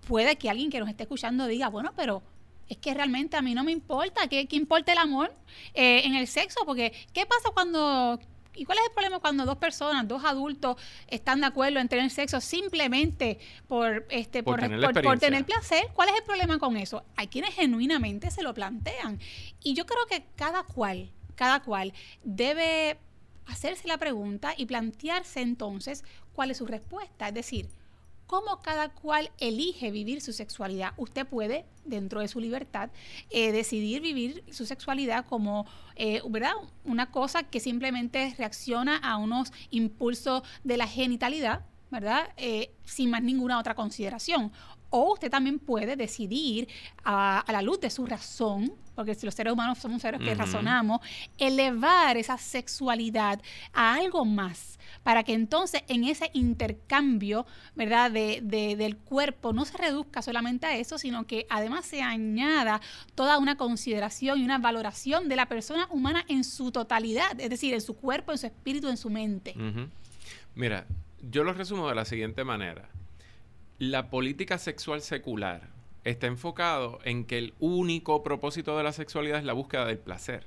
Puede 0.07 0.37
que 0.37 0.51
alguien 0.51 0.71
que 0.71 0.81
nos 0.81 0.88
esté 0.88 1.05
escuchando 1.05 1.47
diga, 1.47 1.69
bueno, 1.69 1.93
pero 1.97 2.23
es 2.69 2.79
que 2.79 2.95
realmente 2.95 3.37
a 3.37 3.43
mí 3.43 3.55
no 3.55 3.64
me 3.64 3.73
importa, 3.73 4.29
¿qué, 4.29 4.47
importa 4.53 4.93
el 4.93 4.99
amor 4.99 5.33
eh, 5.75 6.03
en 6.05 6.14
el 6.14 6.27
sexo? 6.27 6.61
Porque, 6.64 6.93
¿qué 7.12 7.27
pasa 7.27 7.51
cuando 7.53 8.19
¿Y 8.55 8.65
cuál 8.65 8.79
es 8.79 8.85
el 8.87 8.93
problema 8.93 9.21
cuando 9.21 9.45
dos 9.45 9.57
personas, 9.59 10.07
dos 10.07 10.25
adultos, 10.25 10.77
están 11.07 11.41
de 11.41 11.47
acuerdo 11.47 11.79
en 11.79 11.89
tener 11.89 12.11
sexo 12.11 12.41
simplemente 12.41 13.39
por, 13.69 14.07
este, 14.11 14.43
por, 14.43 14.61
por, 14.61 15.19
tener, 15.19 15.45
placer? 15.45 15.89
¿Cuál 15.95 16.09
es 16.11 16.17
el 16.17 16.25
problema 16.25 16.59
con 16.59 16.77
eso? 16.77 17.05
Hay 17.17 17.29
quienes 17.29 17.55
genuinamente 17.55 18.31
se 18.31 18.43
lo 18.43 18.53
plantean. 18.53 19.19
Y 19.63 19.75
yo 19.75 19.87
creo 19.87 20.07
que 20.07 20.25
cada 20.37 20.65
cual, 20.65 21.11
cada 21.37 21.63
cual 21.63 21.93
debe 22.25 22.99
hacerse 23.47 23.89
la 23.89 23.99
pregunta 23.99 24.55
y 24.57 24.67
plantearse 24.67 25.41
entonces 25.41 26.05
cuál 26.33 26.51
es 26.51 26.59
su 26.59 26.67
respuesta. 26.67 27.29
Es 27.29 27.35
decir, 27.35 27.69
cómo 28.31 28.62
cada 28.62 28.90
cual 28.90 29.33
elige 29.38 29.90
vivir 29.90 30.21
su 30.21 30.33
sexualidad. 30.33 30.93
Usted 30.97 31.27
puede, 31.27 31.66
dentro 31.85 32.21
de 32.21 32.29
su 32.29 32.38
libertad, 32.38 32.90
eh, 33.29 33.51
decidir 33.51 34.01
vivir 34.01 34.45
su 34.53 34.66
sexualidad 34.66 35.27
como 35.27 35.66
eh, 35.97 36.23
¿verdad? 36.29 36.53
una 36.85 37.11
cosa 37.11 37.43
que 37.43 37.59
simplemente 37.59 38.33
reacciona 38.38 38.99
a 38.99 39.16
unos 39.16 39.53
impulsos 39.71 40.45
de 40.62 40.77
la 40.77 40.87
genitalidad, 40.87 41.66
¿verdad? 41.90 42.29
Eh, 42.37 42.71
sin 42.85 43.11
más 43.11 43.25
ninguna 43.25 43.59
otra 43.59 43.75
consideración. 43.75 44.53
O 44.90 45.14
usted 45.14 45.29
también 45.29 45.59
puede 45.59 45.97
decidir 45.97 46.69
a, 47.03 47.45
la 47.49 47.62
luz 47.62 47.81
de 47.81 47.90
su 47.90 48.07
razón, 48.07 48.73
porque 49.01 49.15
si 49.15 49.25
los 49.25 49.35
seres 49.35 49.55
humanos 49.55 49.79
somos 49.79 50.03
seres 50.03 50.21
que 50.21 50.35
razonamos, 50.35 51.01
elevar 51.39 52.19
esa 52.19 52.37
sexualidad 52.37 53.41
a 53.73 53.95
algo 53.95 54.27
más 54.27 54.79
para 55.03 55.25
que 55.25 55.33
entonces 55.33 55.83
en 55.89 56.05
ese 56.05 56.31
intercambio, 56.35 57.47
¿verdad?, 57.75 58.11
de, 58.11 58.43
del 58.43 58.99
cuerpo 58.99 59.55
no 59.55 59.65
se 59.65 59.79
reduzca 59.79 60.21
solamente 60.21 60.67
a 60.67 60.77
eso, 60.77 60.99
sino 60.99 61.27
que 61.27 61.47
además 61.49 61.87
se 61.87 62.03
añada 62.03 62.83
toda 63.15 63.39
una 63.39 63.57
consideración 63.57 64.39
y 64.39 64.45
una 64.45 64.59
valoración 64.59 65.31
de 65.31 65.37
la 65.37 65.47
persona 65.47 65.89
humana 65.91 66.23
en 66.29 66.45
su 66.45 66.71
totalidad, 66.71 67.41
es 67.41 67.49
decir, 67.49 67.73
en 67.73 67.81
su 67.81 67.97
cuerpo, 67.97 68.33
en 68.33 68.39
su 68.39 68.49
espíritu, 68.49 68.91
en 68.91 68.99
su 68.99 69.09
mente. 69.09 69.55
Mira, 70.55 70.85
yo 71.23 71.43
lo 71.43 71.55
resumo 71.55 71.89
de 71.89 71.95
la 71.95 72.05
siguiente 72.05 72.45
manera. 72.45 72.91
La 73.79 74.11
política 74.11 74.59
sexual 74.59 75.01
secular 75.01 75.80
está 76.05 76.27
enfocado 76.27 76.99
en 77.05 77.25
que 77.25 77.39
el 77.39 77.55
único 77.59 78.23
propósito 78.23 78.77
de 78.77 78.85
la 78.85 78.93
sexualidad 78.93 79.39
es 79.39 79.45
la 79.45 79.53
búsqueda 79.53 79.85
del 79.87 79.99
placer. 79.99 80.47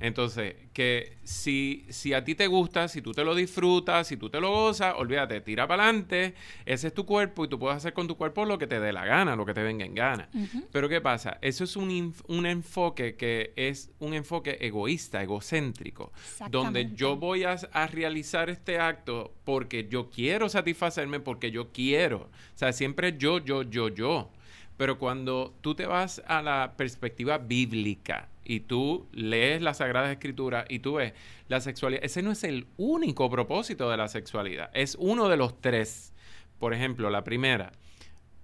Entonces, 0.00 0.54
que 0.72 1.16
si, 1.24 1.84
si 1.88 2.14
a 2.14 2.22
ti 2.22 2.34
te 2.34 2.46
gusta, 2.46 2.86
si 2.86 3.02
tú 3.02 3.12
te 3.12 3.24
lo 3.24 3.34
disfrutas, 3.34 4.06
si 4.06 4.16
tú 4.16 4.30
te 4.30 4.40
lo 4.40 4.50
gozas, 4.50 4.94
olvídate, 4.96 5.40
tira 5.40 5.66
para 5.66 5.84
adelante, 5.84 6.34
ese 6.66 6.88
es 6.88 6.94
tu 6.94 7.04
cuerpo 7.04 7.44
y 7.44 7.48
tú 7.48 7.58
puedes 7.58 7.78
hacer 7.78 7.94
con 7.94 8.06
tu 8.06 8.16
cuerpo 8.16 8.44
lo 8.44 8.58
que 8.58 8.68
te 8.68 8.78
dé 8.78 8.92
la 8.92 9.04
gana, 9.04 9.34
lo 9.34 9.44
que 9.44 9.54
te 9.54 9.62
venga 9.62 9.84
en 9.84 9.94
gana. 9.94 10.28
Pero 10.70 10.88
¿qué 10.88 11.00
pasa? 11.00 11.38
Eso 11.42 11.64
es 11.64 11.74
un, 11.74 12.14
un 12.28 12.46
enfoque 12.46 13.16
que 13.16 13.52
es 13.56 13.90
un 13.98 14.14
enfoque 14.14 14.58
egoísta, 14.60 15.20
egocéntrico, 15.22 16.12
donde 16.48 16.92
yo 16.94 17.16
voy 17.16 17.42
a, 17.42 17.56
a 17.72 17.86
realizar 17.88 18.50
este 18.50 18.78
acto 18.78 19.34
porque 19.44 19.88
yo 19.88 20.10
quiero 20.10 20.48
satisfacerme, 20.48 21.18
porque 21.18 21.50
yo 21.50 21.72
quiero. 21.72 22.18
O 22.18 22.58
sea, 22.58 22.72
siempre 22.72 23.16
yo, 23.18 23.38
yo, 23.38 23.62
yo, 23.62 23.88
yo. 23.88 24.30
Pero 24.78 24.98
cuando 24.98 25.54
tú 25.60 25.74
te 25.74 25.84
vas 25.84 26.22
a 26.26 26.40
la 26.40 26.72
perspectiva 26.76 27.36
bíblica, 27.36 28.28
y 28.48 28.60
tú 28.60 29.06
lees 29.12 29.60
la 29.60 29.74
Sagrada 29.74 30.10
Escritura 30.10 30.64
y 30.68 30.78
tú 30.78 30.94
ves 30.94 31.12
la 31.48 31.60
sexualidad, 31.60 32.02
ese 32.02 32.22
no 32.22 32.32
es 32.32 32.42
el 32.44 32.66
único 32.78 33.28
propósito 33.28 33.90
de 33.90 33.98
la 33.98 34.08
sexualidad, 34.08 34.70
es 34.72 34.96
uno 34.98 35.28
de 35.28 35.36
los 35.36 35.60
tres. 35.60 36.14
Por 36.58 36.74
ejemplo, 36.74 37.10
la 37.10 37.22
primera, 37.22 37.70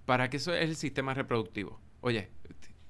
¿para 0.05 0.29
qué 0.29 0.37
eso 0.37 0.53
es 0.53 0.69
el 0.69 0.75
sistema 0.75 1.13
reproductivo? 1.15 1.81
Oye, 2.01 2.29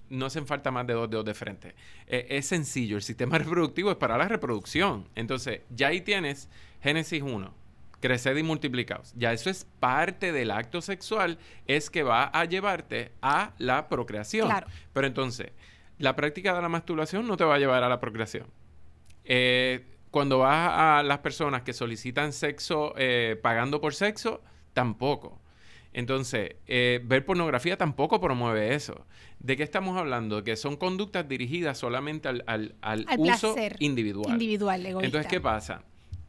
no 0.10 0.26
hacen 0.26 0.46
falta 0.46 0.72
más 0.72 0.86
de 0.86 0.94
dos 0.94 1.10
dedos 1.10 1.26
de 1.26 1.34
frente. 1.34 1.74
Eh, 2.06 2.28
es 2.30 2.48
sencillo, 2.48 2.98
el 2.98 3.02
sistema 3.02 3.38
reproductivo 3.40 3.92
es 3.92 3.98
para 3.98 4.18
la 4.18 4.28
reproducción. 4.28 5.08
Entonces, 5.16 5.62
ya 5.70 5.88
ahí 5.88 6.02
tienes 6.02 6.50
Génesis 6.84 7.24
1, 7.24 7.54
creced 8.00 8.36
y 8.38 8.44
multiplicaos. 8.44 9.14
Ya 9.16 9.34
eso 9.34 9.50
es 9.50 9.66
parte 9.80 10.32
del 10.32 10.52
acto 10.52 10.82
sexual, 10.82 11.38
es 11.68 11.90
que 11.90 12.04
va 12.04 12.26
a 12.26 12.46
llevarte 12.46 13.12
a 13.22 13.54
la 13.58 13.90
procreación. 13.90 14.50
Pero 14.94 15.08
entonces, 15.08 15.52
la 15.98 16.16
práctica 16.16 16.54
de 16.54 16.62
la 16.62 16.70
masturbación 16.70 17.28
no 17.28 17.38
te 17.38 17.44
va 17.44 17.56
a 17.56 17.60
llevar 17.60 17.84
a 17.84 17.90
la 17.90 18.00
procreación. 18.00 18.48
Eh, 19.24 19.86
cuando 20.12 20.40
vas 20.40 20.72
a 20.74 21.04
las 21.04 21.20
personas 21.20 21.64
que 21.64 21.74
solicitan 21.74 22.32
sexo 22.32 22.94
eh, 22.98 23.40
pagando 23.42 23.82
por 23.82 23.94
sexo, 23.94 24.42
tampoco. 24.74 25.42
Entonces, 25.92 26.56
eh, 26.68 27.00
ver 27.04 27.26
pornografía 27.26 27.78
tampoco 27.78 28.20
promueve 28.20 28.76
eso. 28.76 29.06
¿De 29.40 29.56
qué 29.56 29.64
estamos 29.64 29.98
hablando? 29.98 30.44
Que 30.44 30.58
son 30.58 30.76
conductas 30.76 31.28
dirigidas 31.28 31.78
solamente 31.78 32.28
al, 32.28 32.44
al, 32.48 32.76
al, 32.82 33.06
uso 33.18 33.56
individual. 33.80 34.34
Individual, 34.34 34.86
egoísta. 34.86 35.06
Entonces, 35.06 35.30
¿qué 35.32 35.40
pasa? 35.40 35.84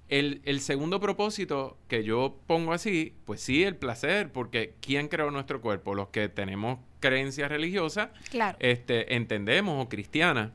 El, 0.08 0.40
el, 0.44 0.60
segundo 0.60 1.00
propósito 1.00 1.76
que 1.88 2.04
yo 2.04 2.38
pongo 2.46 2.72
así, 2.72 3.14
pues 3.24 3.40
sí, 3.40 3.64
el 3.64 3.76
placer, 3.76 4.30
porque 4.30 4.74
¿quién 4.80 5.08
creó 5.08 5.30
nuestro 5.30 5.60
cuerpo? 5.60 5.94
Los 5.94 6.08
que 6.08 6.28
tenemos 6.28 6.78
creencias 7.00 7.48
religiosas, 7.48 8.10
este, 8.58 9.16
entendemos, 9.16 9.84
o 9.84 9.88
cristianas, 9.88 10.50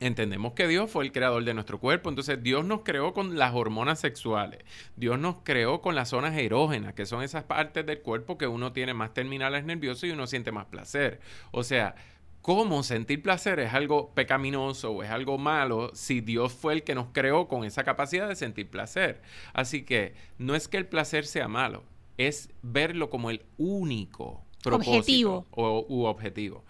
entendemos 0.00 0.52
que 0.52 0.66
Dios 0.66 0.90
fue 0.90 1.04
el 1.04 1.12
creador 1.12 1.44
de 1.44 1.54
nuestro 1.54 1.78
cuerpo. 1.78 2.08
Entonces 2.08 2.42
Dios 2.42 2.64
nos 2.64 2.82
creó 2.82 3.12
con 3.12 3.38
las 3.38 3.54
hormonas 3.54 4.00
sexuales. 4.00 4.60
Dios 4.96 5.18
nos 5.18 5.36
creó 5.42 5.80
con 5.80 5.94
las 5.94 6.10
zonas 6.10 6.36
erógenas, 6.36 6.94
que 6.94 7.06
son 7.06 7.22
esas 7.22 7.44
partes 7.44 7.84
del 7.86 8.00
cuerpo 8.00 8.38
que 8.38 8.46
uno 8.46 8.72
tiene 8.72 8.94
más 8.94 9.14
terminales 9.14 9.64
nerviosos 9.64 10.04
y 10.04 10.10
uno 10.10 10.26
siente 10.26 10.52
más 10.52 10.66
placer. 10.66 11.20
O 11.50 11.64
sea, 11.64 11.94
cómo 12.42 12.82
sentir 12.82 13.22
placer 13.22 13.60
es 13.60 13.74
algo 13.74 14.14
pecaminoso 14.14 14.92
o 14.92 15.02
es 15.02 15.10
algo 15.10 15.38
malo 15.38 15.90
si 15.94 16.20
Dios 16.20 16.52
fue 16.52 16.72
el 16.74 16.82
que 16.82 16.94
nos 16.94 17.08
creó 17.12 17.48
con 17.48 17.64
esa 17.64 17.84
capacidad 17.84 18.28
de 18.28 18.36
sentir 18.36 18.70
placer. 18.70 19.22
Así 19.52 19.84
que 19.84 20.14
no 20.38 20.54
es 20.54 20.68
que 20.68 20.76
el 20.76 20.86
placer 20.86 21.26
sea 21.26 21.48
malo, 21.48 21.84
es 22.16 22.50
verlo 22.62 23.10
como 23.10 23.30
el 23.30 23.44
único 23.56 24.44
propósito 24.62 24.98
objetivo. 24.98 25.46
O, 25.50 25.86
u 25.88 26.04
objetivo. 26.04 26.64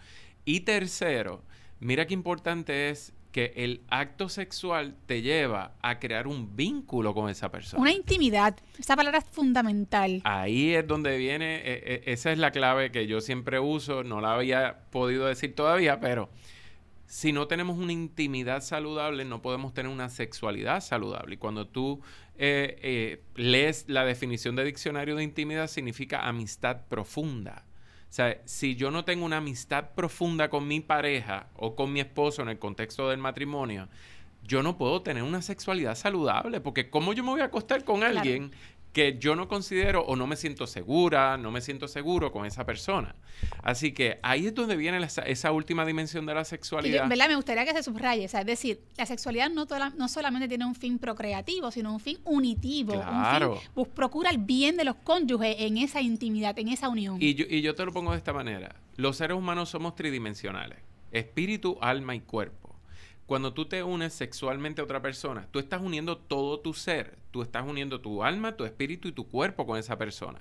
Y 0.45 0.61
tercero, 0.61 1.43
mira 1.81 2.07
qué 2.07 2.15
importante 2.15 2.91
es 2.91 3.13
que 3.33 3.53
el 3.57 3.83
acto 3.89 4.29
sexual 4.29 4.97
te 5.07 5.23
lleva 5.23 5.75
a 5.83 5.99
crear 5.99 6.27
un 6.27 6.57
vínculo 6.57 7.15
con 7.15 7.31
esa 7.31 7.51
persona. 7.51 7.81
Una 7.81 7.93
intimidad. 7.93 8.57
Esa 8.79 8.97
palabra 8.97 9.19
es 9.19 9.25
fundamental. 9.25 10.21
Ahí 10.25 10.75
es 10.75 10.87
donde 10.87 11.17
viene, 11.19 11.57
e, 11.57 12.03
e, 12.07 12.13
esa 12.13 12.33
es 12.33 12.39
la 12.39 12.51
clave 12.51 12.91
que 12.91 13.07
yo 13.07 13.21
siempre 13.21 13.61
uso, 13.61 14.05
no 14.05 14.21
la 14.21 14.35
había 14.35 14.81
podido 14.91 15.27
decir 15.27 15.55
todavía, 15.55 16.01
pero 16.01 16.31
si 17.09 17.33
no 17.33 17.47
tenemos 17.47 17.79
una 17.79 17.93
intimidad 17.93 18.63
saludable, 18.63 19.25
no 19.25 19.41
podemos 19.41 19.73
tener 19.73 19.91
una 19.91 20.11
sexualidad 20.11 20.81
saludable. 20.81 21.35
Y 21.35 21.39
cuando 21.39 21.67
tú 21.67 22.01
eh, 22.37 22.79
eh, 22.83 23.23
lees 23.35 23.87
la 23.89 24.05
definición 24.05 24.57
de 24.57 24.65
diccionario 24.65 25.17
de 25.17 25.25
intimidad, 25.25 25.69
significa 25.69 26.29
amistad 26.29 26.83
profunda. 26.89 27.65
O 28.09 28.13
sea, 28.13 28.41
si 28.47 28.75
yo 28.75 28.91
no 28.91 29.05
tengo 29.05 29.27
una 29.27 29.37
amistad 29.37 29.91
profunda 29.95 30.49
con 30.49 30.67
mi 30.67 30.81
pareja 30.81 31.49
o 31.57 31.75
con 31.75 31.93
mi 31.93 32.01
esposo 32.01 32.43
en 32.43 32.49
el 32.49 32.59
contexto 32.59 33.11
del 33.11 33.19
matrimonio, 33.19 33.89
yo 34.45 34.63
no 34.63 34.79
puedo 34.79 35.03
tener 35.03 35.23
una 35.23 35.43
sexualidad 35.43 35.95
saludable, 35.95 36.61
porque 36.61 36.89
¿cómo 36.89 37.13
yo 37.13 37.23
me 37.23 37.31
voy 37.31 37.43
a 37.43 37.47
acostar 37.47 37.85
con 37.85 38.03
alguien 38.03 38.53
que 38.99 39.17
yo 39.17 39.37
no 39.37 39.47
considero 39.47 40.03
o 40.03 40.17
no 40.17 40.27
me 40.27 40.35
siento 40.35 40.67
segura, 40.67 41.37
no 41.37 41.53
me 41.53 41.61
siento 41.61 41.87
seguro 41.87 42.33
con 42.33 42.47
esa 42.47 42.67
persona. 42.67 43.15
Así 43.63 43.93
que 43.93 44.19
ahí 44.25 44.49
es 44.49 44.55
donde 44.57 44.75
viene 44.75 44.99
esa 45.27 45.53
última 45.53 45.87
dimensión 45.87 46.27
de 46.27 46.35
la 46.35 46.45
sexualidad. 46.45 47.09
¿verdad? 47.09 47.29
Me 47.29 47.37
gustaría 47.37 47.65
que 47.65 47.73
se 47.75 47.85
subraye, 47.85 48.25
o 48.25 48.29
sea, 48.29 48.41
es 48.41 48.47
decir, 48.47 48.81
la 48.97 49.07
sexualidad 49.07 49.51
no, 49.51 49.69
no 49.97 50.09
solamente 50.09 50.49
tiene 50.49 50.67
un 50.67 50.75
fin 50.75 50.99
procreativo, 50.99 51.71
sino 51.71 51.93
un 51.93 52.01
fin 52.01 52.19
unitivo. 52.25 52.95
Claro. 52.95 53.61
Un 53.77 53.85
fin, 53.85 53.95
procura 53.95 54.31
el 54.31 54.39
bien 54.39 54.77
de 54.77 54.83
los 54.83 54.97
cónyuges 54.97 55.55
en 55.61 55.77
esa 55.77 56.01
intimidad, 56.01 56.59
en 56.59 56.67
esa 56.67 56.89
unión. 56.89 57.19
Y 57.21 57.35
yo, 57.35 57.47
y 57.49 57.63
yo 57.63 57.77
te 57.77 57.85
lo 57.85 57.93
pongo 57.93 58.11
de 58.11 58.19
esta 58.19 58.33
manera. 58.33 58.75
Los 58.97 59.17
seres 59.17 59.37
humanos 59.37 59.69
somos 59.69 59.95
tridimensionales. 59.95 60.81
Espíritu, 61.13 61.79
alma 61.81 62.17
y 62.17 62.21
cuerpo 62.21 62.68
cuando 63.29 63.53
tú 63.53 63.67
te 63.67 63.83
unes 63.83 64.15
sexualmente 64.15 64.81
a 64.81 64.85
otra 64.85 65.03
persona, 65.03 65.49
tú 65.51 65.59
estás 65.59 65.83
uniendo 65.83 66.17
todo 66.17 66.61
tu 66.61 66.73
ser, 66.73 67.19
tú 67.31 67.43
estás 67.43 67.63
uniendo 67.69 68.01
tu 68.01 68.25
alma, 68.25 68.57
tu 68.57 68.65
espíritu 68.65 69.07
y 69.07 69.13
tu 69.13 69.29
cuerpo 69.29 69.67
con 69.67 69.79
esa 69.79 69.99
persona. 69.99 70.39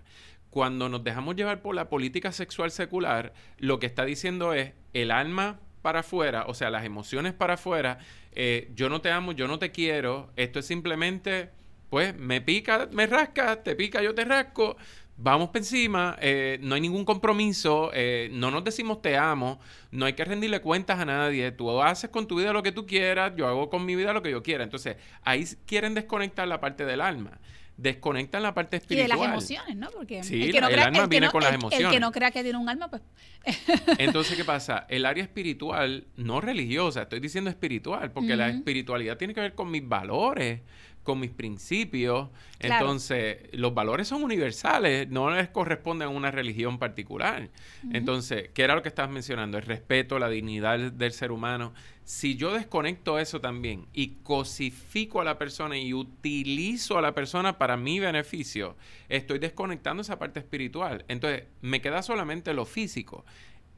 Cuando 0.51 0.87
nos 0.87 1.03
dejamos 1.03 1.35
llevar 1.35 1.61
por 1.61 1.75
la 1.75 1.89
política 1.89 2.31
sexual 2.31 2.71
secular, 2.71 3.33
lo 3.57 3.79
que 3.79 3.87
está 3.87 4.05
diciendo 4.05 4.53
es 4.53 4.71
el 4.93 5.11
alma 5.11 5.59
para 5.81 5.99
afuera, 5.99 6.45
o 6.47 6.53
sea, 6.53 6.69
las 6.69 6.85
emociones 6.85 7.33
para 7.33 7.55
afuera, 7.55 7.99
eh, 8.31 8.71
yo 8.73 8.87
no 8.87 9.01
te 9.01 9.11
amo, 9.11 9.33
yo 9.33 9.49
no 9.49 9.59
te 9.59 9.71
quiero, 9.71 10.31
esto 10.37 10.59
es 10.59 10.65
simplemente, 10.65 11.49
pues, 11.89 12.17
me 12.17 12.39
pica, 12.39 12.87
me 12.93 13.05
rasca, 13.05 13.63
te 13.63 13.75
pica, 13.75 14.01
yo 14.01 14.15
te 14.15 14.23
rasco, 14.23 14.77
vamos 15.17 15.49
por 15.49 15.57
encima, 15.57 16.15
eh, 16.21 16.59
no 16.61 16.75
hay 16.75 16.81
ningún 16.81 17.03
compromiso, 17.03 17.91
eh, 17.93 18.29
no 18.31 18.51
nos 18.51 18.63
decimos 18.63 19.01
te 19.01 19.17
amo, 19.17 19.59
no 19.91 20.05
hay 20.05 20.13
que 20.13 20.23
rendirle 20.23 20.61
cuentas 20.61 20.99
a 20.99 21.05
nadie, 21.05 21.51
tú 21.51 21.81
haces 21.81 22.09
con 22.09 22.27
tu 22.27 22.37
vida 22.37 22.53
lo 22.53 22.63
que 22.63 22.71
tú 22.71 22.85
quieras, 22.85 23.33
yo 23.35 23.47
hago 23.47 23.69
con 23.69 23.83
mi 23.85 23.95
vida 23.95 24.13
lo 24.13 24.21
que 24.21 24.31
yo 24.31 24.43
quiera. 24.43 24.63
Entonces, 24.63 24.97
ahí 25.23 25.45
quieren 25.65 25.95
desconectar 25.95 26.47
la 26.47 26.61
parte 26.61 26.85
del 26.85 27.01
alma. 27.01 27.39
Desconectan 27.77 28.41
la 28.41 28.55
parte 28.55 28.77
espiritual. 28.77 29.07
Y 29.07 29.11
de 29.11 29.17
las 29.19 29.31
emociones, 29.31 29.75
¿no? 29.75 29.91
Porque 29.91 30.19
el, 30.21 30.51
que 30.51 30.61
no 30.61 30.67
el 30.67 30.79
alma 30.79 31.05
viene 31.05 31.29
con 31.29 31.43
las 31.43 31.53
emociones. 31.53 31.85
El 31.85 31.93
que 31.93 31.99
no 31.99 32.11
crea 32.11 32.31
que 32.31 32.41
tiene 32.41 32.57
un 32.57 32.67
alma, 32.67 32.89
pues... 32.89 33.03
Entonces, 33.99 34.35
¿qué 34.35 34.43
pasa? 34.43 34.87
El 34.89 35.05
área 35.05 35.23
espiritual, 35.23 36.07
no 36.15 36.41
religiosa, 36.41 37.03
estoy 37.03 37.19
diciendo 37.19 37.51
espiritual, 37.51 38.11
porque 38.11 38.35
la 38.35 38.49
espiritualidad 38.49 39.17
tiene 39.17 39.35
que 39.35 39.41
ver 39.41 39.53
con 39.53 39.69
mis 39.69 39.87
valores, 39.87 40.61
con 41.07 41.21
mis 41.21 41.31
principios. 41.31 42.27
Entonces, 42.59 43.37
los 43.53 43.73
valores 43.73 44.09
son 44.09 44.25
universales, 44.25 45.07
no 45.07 45.31
les 45.31 45.47
corresponden 45.47 46.09
a 46.09 46.11
una 46.11 46.31
religión 46.31 46.79
particular. 46.79 47.49
Entonces, 47.93 48.49
¿qué 48.53 48.63
era 48.63 48.75
lo 48.75 48.81
que 48.81 48.89
estabas 48.89 49.09
mencionando? 49.09 49.57
El 49.57 49.63
respeto, 49.63 50.19
la 50.19 50.27
dignidad 50.27 50.91
del 50.91 51.13
ser 51.13 51.31
humano. 51.31 51.73
Si 52.03 52.35
yo 52.35 52.53
desconecto 52.53 53.19
eso 53.19 53.39
también 53.39 53.85
y 53.93 54.15
cosifico 54.21 55.21
a 55.21 55.23
la 55.23 55.37
persona 55.37 55.77
y 55.77 55.93
utilizo 55.93 56.97
a 56.97 57.01
la 57.01 57.15
persona 57.15 57.57
para 57.57 57.77
mi 57.77 58.01
beneficio, 58.01 58.75
estoy 59.07 59.39
desconectando 59.39 60.01
esa 60.01 60.19
parte 60.19 60.41
espiritual. 60.41 61.05
Entonces, 61.07 61.45
me 61.61 61.79
queda 61.79 62.03
solamente 62.03 62.53
lo 62.53 62.65
físico. 62.65 63.23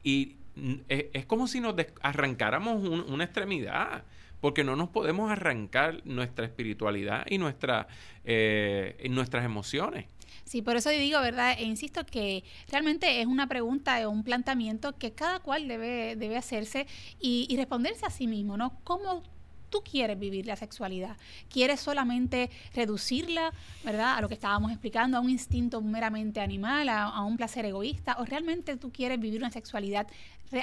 Y 0.02 0.38
e, 0.90 1.12
es, 1.14 1.28
como 1.28 1.48
si 1.48 1.60
nos 1.60 1.76
arrancáramos 2.02 2.84
una 3.08 3.24
extremidad 3.24 4.04
porque 4.42 4.64
no 4.64 4.76
nos 4.76 4.90
podemos 4.90 5.32
arrancar 5.32 6.02
nuestra 6.06 6.46
espiritualidad 6.46 7.26
y 7.30 7.38
nuestra, 7.38 7.88
eh, 8.24 9.08
nuestras 9.10 9.46
emociones. 9.46 10.06
Sí, 10.46 10.62
por 10.62 10.76
eso 10.78 10.90
digo, 10.90 11.22
¿verdad? 11.22 11.56
E 11.60 11.64
insisto 11.64 12.06
que 12.06 12.44
realmente 12.72 13.22
es 13.22 13.28
una 13.28 13.48
pregunta 13.48 14.08
o 14.08 14.12
un 14.12 14.24
planteamiento 14.24 14.98
que 14.98 15.12
cada 15.12 15.40
cual 15.40 15.68
debe, 15.68 16.16
debe 16.16 16.38
hacerse 16.38 16.88
y, 17.20 17.46
y 17.50 17.58
responderse 17.58 18.06
a 18.06 18.10
sí 18.10 18.28
mismo, 18.28 18.58
¿no? 18.58 18.80
¿Cómo 18.84 19.24
tú 19.70 19.82
quieres 19.82 20.18
vivir 20.20 20.46
la 20.46 20.56
sexualidad. 20.56 21.18
Quieres 21.50 21.80
solamente 21.80 22.50
reducirla, 22.74 23.54
¿verdad? 23.84 24.18
A 24.18 24.22
lo 24.22 24.28
que 24.28 24.34
estábamos 24.34 24.72
explicando, 24.72 25.18
a 25.18 25.22
un 25.22 25.30
instinto 25.30 25.82
meramente 25.82 26.40
animal, 26.40 26.90
a, 26.90 27.24
un 27.24 27.38
placer 27.38 27.66
egoísta, 27.66 28.16
o 28.20 28.26
realmente 28.26 28.78
tú 28.78 28.92
quieres 28.92 29.20
vivir 29.20 29.40
una 29.40 29.52
sexualidad 29.52 30.08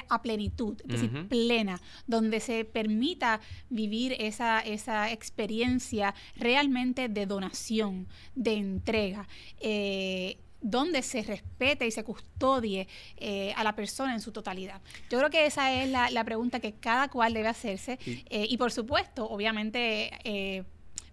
a 0.09 0.21
plenitud, 0.21 0.81
es 0.81 1.01
decir, 1.01 1.27
plena, 1.29 1.79
donde 2.07 2.41
se 2.41 2.65
permita 2.65 3.39
vivir 3.69 4.17
esa, 4.19 4.59
esa 4.59 5.09
experiencia 5.11 6.13
realmente 6.35 7.07
de 7.07 7.25
donación, 7.25 8.07
de 8.35 8.53
entrega. 8.55 9.27
Eh, 9.61 10.37
donde 10.61 11.01
se 11.01 11.21
respete 11.21 11.85
y 11.85 11.91
se 11.91 12.03
custodie 12.03 12.87
eh, 13.17 13.53
a 13.55 13.63
la 13.63 13.75
persona 13.75 14.13
en 14.13 14.21
su 14.21 14.31
totalidad. 14.31 14.81
Yo 15.09 15.17
creo 15.19 15.29
que 15.29 15.45
esa 15.45 15.71
es 15.73 15.89
la, 15.89 16.23
pregunta 16.23 16.59
que 16.59 16.73
cada 16.73 17.07
cual 17.07 17.33
debe 17.33 17.47
hacerse 17.47 17.99
eh, 18.05 18.45
y 18.49 18.57
por 18.57 18.71
supuesto, 18.71 19.29
obviamente, 19.29 20.11
eh, 20.23 20.63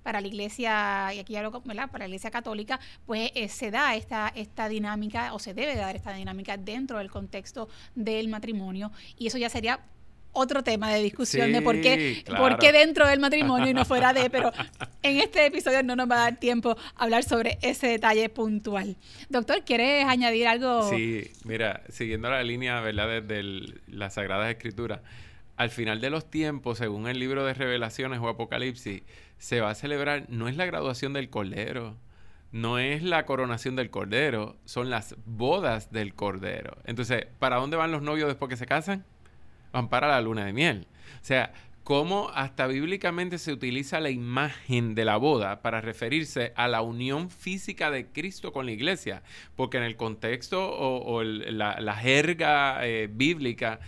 para 0.02 0.20
la 0.20 0.26
iglesia, 0.26 1.14
y 1.14 1.18
aquí 1.18 1.36
hablo, 1.36 1.62
¿verdad? 1.64 1.90
Para 1.90 2.04
la 2.04 2.08
iglesia 2.08 2.30
católica, 2.30 2.78
pues 3.06 3.30
se 3.48 3.70
da 3.70 3.94
esta, 3.94 4.32
esta 4.34 4.68
dinámica 4.68 5.32
o 5.32 5.38
se 5.38 5.54
debe 5.54 5.76
dar 5.76 5.96
esta 5.96 6.12
dinámica 6.12 6.56
dentro 6.56 6.98
del 6.98 7.10
contexto 7.10 7.68
del 7.94 8.28
matrimonio 8.28 8.92
y 9.16 9.28
eso 9.28 9.38
ya 9.38 9.48
sería 9.48 9.80
otro 10.34 10.62
tema 10.62 10.92
de 10.92 11.02
discusión 11.02 11.52
de 11.52 11.62
por 11.62 11.80
qué, 11.80 12.24
por 12.36 12.58
qué 12.58 12.72
dentro 12.72 13.06
del 13.06 13.20
matrimonio 13.20 13.70
y 13.70 13.74
no 13.74 13.84
fuera 13.84 14.12
de, 14.12 14.28
pero 14.28 14.52
en 15.02 15.20
este 15.20 15.46
episodio 15.46 15.82
no 15.82 15.96
nos 15.96 16.10
va 16.10 16.16
a 16.16 16.30
dar 16.30 16.36
tiempo 16.36 16.76
a 16.96 17.02
hablar 17.02 17.22
sobre 17.22 17.58
ese 17.62 17.86
detalle 17.86 18.28
puntual. 18.28 18.96
Doctor, 19.28 19.64
¿quieres 19.64 20.04
añadir 20.04 20.46
algo? 20.46 20.90
Sí, 20.90 21.30
mira, 21.44 21.82
siguiendo 21.88 22.28
la 22.28 22.42
línea, 22.42 22.80
¿verdad? 22.80 23.22
Desde 23.22 23.80
las 23.86 24.14
Sagradas 24.14 24.50
Escrituras, 24.50 25.00
al 25.56 25.70
final 25.70 26.00
de 26.00 26.10
los 26.10 26.30
tiempos, 26.30 26.78
según 26.78 27.08
el 27.08 27.18
libro 27.18 27.44
de 27.44 27.54
Revelaciones 27.54 28.20
o 28.20 28.28
Apocalipsis, 28.28 29.02
se 29.38 29.60
va 29.60 29.70
a 29.70 29.74
celebrar, 29.74 30.26
no 30.28 30.48
es 30.48 30.56
la 30.56 30.66
graduación 30.66 31.12
del 31.12 31.30
Cordero, 31.30 31.96
no 32.50 32.78
es 32.78 33.02
la 33.02 33.26
coronación 33.26 33.76
del 33.76 33.90
Cordero, 33.90 34.56
son 34.64 34.90
las 34.90 35.16
bodas 35.26 35.90
del 35.92 36.14
Cordero. 36.14 36.76
Entonces, 36.84 37.26
¿para 37.38 37.56
dónde 37.56 37.76
van 37.76 37.92
los 37.92 38.02
novios 38.02 38.28
después 38.28 38.48
que 38.48 38.56
se 38.56 38.66
casan? 38.66 39.04
Van 39.74 39.88
para 39.88 40.08
la 40.08 40.20
luna 40.20 40.46
de 40.46 40.52
miel. 40.52 40.86
O 41.20 41.24
sea, 41.24 41.52
cómo 41.82 42.30
hasta 42.32 42.66
bíblicamente 42.68 43.38
se 43.38 43.52
utiliza 43.52 44.00
la 44.00 44.10
imagen 44.10 44.94
de 44.94 45.04
la 45.04 45.16
boda 45.16 45.62
para 45.62 45.80
referirse 45.80 46.52
a 46.56 46.68
la 46.68 46.80
unión 46.80 47.28
física 47.28 47.90
de 47.90 48.06
Cristo 48.06 48.52
con 48.52 48.66
la 48.66 48.72
iglesia, 48.72 49.22
porque 49.56 49.76
en 49.76 49.82
el 49.82 49.96
contexto 49.96 50.64
o, 50.64 51.22
la, 51.22 51.96
jerga 51.96 52.86
eh, 52.86 53.08
bíblica, 53.12 53.80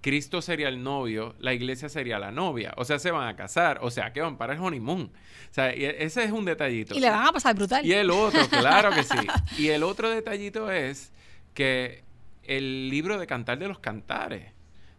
Cristo 0.00 0.40
sería 0.40 0.68
el 0.68 0.82
novio, 0.82 1.34
la 1.40 1.52
iglesia 1.52 1.88
sería 1.88 2.18
la 2.18 2.30
novia, 2.30 2.72
o 2.76 2.84
sea, 2.84 2.98
se 2.98 3.10
van 3.10 3.26
a 3.26 3.36
casar, 3.36 3.80
o 3.82 3.90
sea, 3.90 4.12
que 4.12 4.20
van 4.20 4.38
para 4.38 4.54
el 4.54 4.60
honeymoon. 4.60 5.02
O 5.02 5.54
sea, 5.54 5.70
ese 5.70 6.24
es 6.24 6.30
un 6.30 6.44
detallito. 6.44 6.94
Y 6.94 7.00
le 7.00 7.10
van 7.10 7.26
a 7.26 7.32
pasar 7.32 7.54
brutal. 7.56 7.84
Y 7.84 7.92
el 7.92 8.10
otro, 8.10 8.48
claro 8.50 8.90
que 8.90 9.02
sí. 9.02 9.16
Y 9.58 9.68
el 9.68 9.82
otro 9.82 10.10
detallito 10.10 10.70
es 10.70 11.12
que 11.54 12.04
el 12.42 12.88
libro 12.90 13.18
de 13.18 13.26
Cantar 13.26 13.58
de 13.58 13.68
los 13.68 13.78
Cantares, 13.78 14.53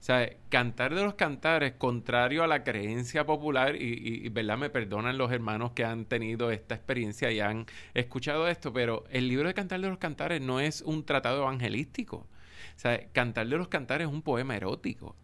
sea, 0.06 0.30
cantar 0.50 0.94
de 0.94 1.04
los 1.04 1.16
cantares, 1.16 1.74
contrario 1.80 2.44
a 2.44 2.48
la 2.48 2.64
creencia 2.64 3.26
popular, 3.26 3.76
y, 3.76 4.30
¿verdad? 4.30 4.56
Me 4.56 4.70
perdonan 4.70 5.18
los 5.18 5.32
hermanos 5.32 5.72
que 5.72 5.84
han 5.84 6.06
tenido 6.06 6.52
esta 6.52 6.76
experiencia 6.76 7.32
y 7.32 7.40
han 7.40 7.66
escuchado 7.96 8.48
esto, 8.48 8.72
pero 8.72 9.06
el 9.10 9.28
libro 9.28 9.48
de 9.48 9.56
Cantar 9.56 9.82
de 9.82 9.90
los 9.90 9.98
Cantares 9.98 10.42
no 10.42 10.60
es 10.60 10.84
un 10.84 11.06
tratado 11.06 11.42
evangelístico. 11.42 12.18
O 12.18 12.80
sea, 12.80 13.08
Cantar 13.14 13.48
de 13.48 13.58
los 13.58 13.68
Cantares 13.68 14.08
es 14.08 14.14
un 14.14 14.22
poema 14.22 14.56
erótico 14.56 15.16